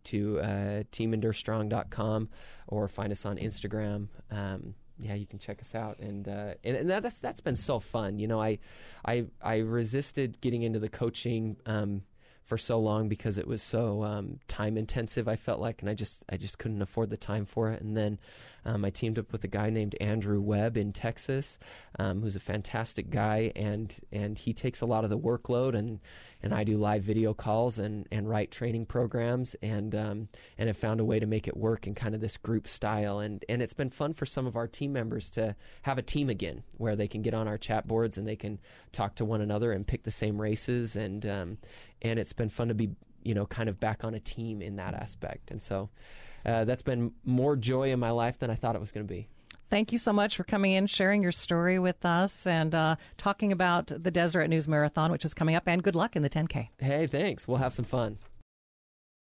to 0.05 0.41
uh, 0.41 0.83
teamendurestrong.com 0.93 2.29
or 2.69 2.89
find 2.89 3.13
us 3.13 3.25
on 3.27 3.37
Instagram, 3.37 4.09
um, 4.31 4.75
yeah, 4.99 5.15
you 5.15 5.27
can 5.27 5.39
check 5.39 5.61
us 5.61 5.75
out, 5.75 5.99
and 5.99 6.29
uh, 6.29 6.55
and, 6.65 6.77
and 6.77 6.91
that's 6.91 7.19
that's 7.19 7.41
been 7.41 7.57
so 7.57 7.81
fun. 7.81 8.19
You 8.19 8.29
know, 8.29 8.41
I 8.41 8.59
I 9.05 9.27
I 9.43 9.59
resisted 9.59 10.41
getting 10.41 10.63
into 10.63 10.79
the 10.79 10.89
coaching. 10.89 11.57
Um, 11.67 12.03
for 12.43 12.59
so 12.59 12.79
long 12.79 13.09
because 13.09 13.39
it 13.39 13.47
was 13.47 13.63
so 13.63 14.03
um, 14.03 14.41
time 14.49 14.77
intensive. 14.77 15.29
I 15.29 15.37
felt 15.37 15.61
like, 15.61 15.81
and 15.81 15.89
I 15.89 15.95
just 15.95 16.25
I 16.29 16.37
just 16.37 16.59
couldn't 16.59 16.83
afford 16.83 17.11
the 17.11 17.17
time 17.17 17.47
for 17.47 17.71
it. 17.71 17.81
And 17.81 17.97
then 17.97 18.19
um, 18.65 18.85
I 18.85 18.91
teamed 18.91 19.19
up 19.19 19.33
with 19.33 19.45
a 19.45 19.49
guy 19.49 19.71
named 19.71 19.97
Andrew 20.01 20.41
Webb 20.41 20.77
in 20.77 20.93
Texas, 20.93 21.59
um, 21.99 22.21
who's 22.21 22.37
a 22.37 22.41
fantastic 22.41 23.11
guy, 23.11 23.53
and 23.57 23.95
and 24.13 24.39
he 24.39 24.53
takes 24.53 24.81
a 24.81 24.87
lot 24.87 25.05
of 25.05 25.11
the 25.11 25.19
workload, 25.19 25.75
and 25.75 26.01
and 26.43 26.55
I 26.55 26.65
do 26.65 26.77
live 26.77 27.03
video 27.03 27.35
calls 27.35 27.79
and 27.79 28.07
and 28.13 28.29
write 28.29 28.51
training 28.51 28.87
programs, 28.87 29.57
and 29.63 29.95
um, 29.95 30.29
and 30.59 30.69
have 30.69 30.77
found 30.77 31.01
a 31.01 31.05
way 31.05 31.19
to 31.19 31.27
make 31.27 31.49
it 31.49 31.57
work 31.57 31.87
in 31.87 31.95
kind 31.95 32.15
of 32.15 32.21
this 32.21 32.37
group 32.37 32.69
style, 32.69 33.19
and 33.19 33.45
and 33.49 33.63
it's 33.63 33.73
been 33.73 33.91
fun 33.91 34.13
for 34.13 34.27
some 34.27 34.47
of 34.47 34.57
our 34.57 34.69
team 34.69 34.93
members 34.93 35.31
to 35.31 35.57
have 35.83 35.99
a 35.99 36.03
team 36.03 36.29
again 36.29 36.63
where 36.77 36.97
they 36.97 37.09
can 37.09 37.23
get 37.23 37.35
on 37.35 37.49
our 37.49 37.59
chat 37.59 37.89
boards 37.89 38.17
and 38.17 38.27
they 38.27 38.37
can 38.37 38.61
talk 38.93 39.15
to 39.17 39.25
one 39.25 39.41
another 39.41 39.73
and 39.73 39.87
pick 39.87 40.05
the 40.05 40.11
same 40.11 40.41
races, 40.41 40.95
and 40.95 41.27
um, 41.27 41.59
and 42.03 42.19
it's 42.19 42.33
been 42.33 42.51
fun 42.51 42.69
to 42.69 42.75
be 42.75 42.91
you 43.23 43.35
know 43.35 43.47
kind 43.47 43.69
of 43.69 43.81
back 43.81 44.05
on 44.05 44.15
a 44.15 44.21
team 44.21 44.61
in 44.61 44.77
that 44.77 44.95
aspect, 44.95 45.51
and 45.51 45.63
so 45.63 45.89
uh, 46.45 46.65
that's 46.65 46.83
been 46.83 47.13
more 47.25 47.57
joy 47.57 47.93
in 47.93 48.01
my 48.01 48.11
life 48.11 48.39
than 48.39 48.51
I 48.51 48.55
thought 48.55 48.75
it 48.75 48.81
was 48.81 48.93
going 48.93 49.07
to 49.07 49.13
be. 49.13 49.29
Thank 49.71 49.91
you 49.91 49.97
so 49.97 50.13
much 50.13 50.37
for 50.37 50.45
coming 50.45 50.73
in, 50.73 50.87
sharing 50.87 51.23
your 51.23 51.33
story 51.33 51.79
with 51.79 52.05
us, 52.05 52.47
and 52.47 52.75
uh, 52.75 52.97
talking 53.17 53.53
about 53.53 53.87
the 53.87 54.11
Deseret 54.11 54.51
News 54.51 54.69
Marathon, 54.69 55.11
which 55.11 55.25
is 55.25 55.33
coming 55.33 55.55
up. 55.55 55.63
And 55.67 55.83
good 55.83 55.97
luck 55.97 56.15
in 56.15 56.23
the 56.23 56.29
10K. 56.29 56.69
Hey, 56.79 57.07
thanks. 57.07 57.49
We'll 57.49 57.57
have 57.57 57.73
some 57.73 57.87
fun. 57.87 58.19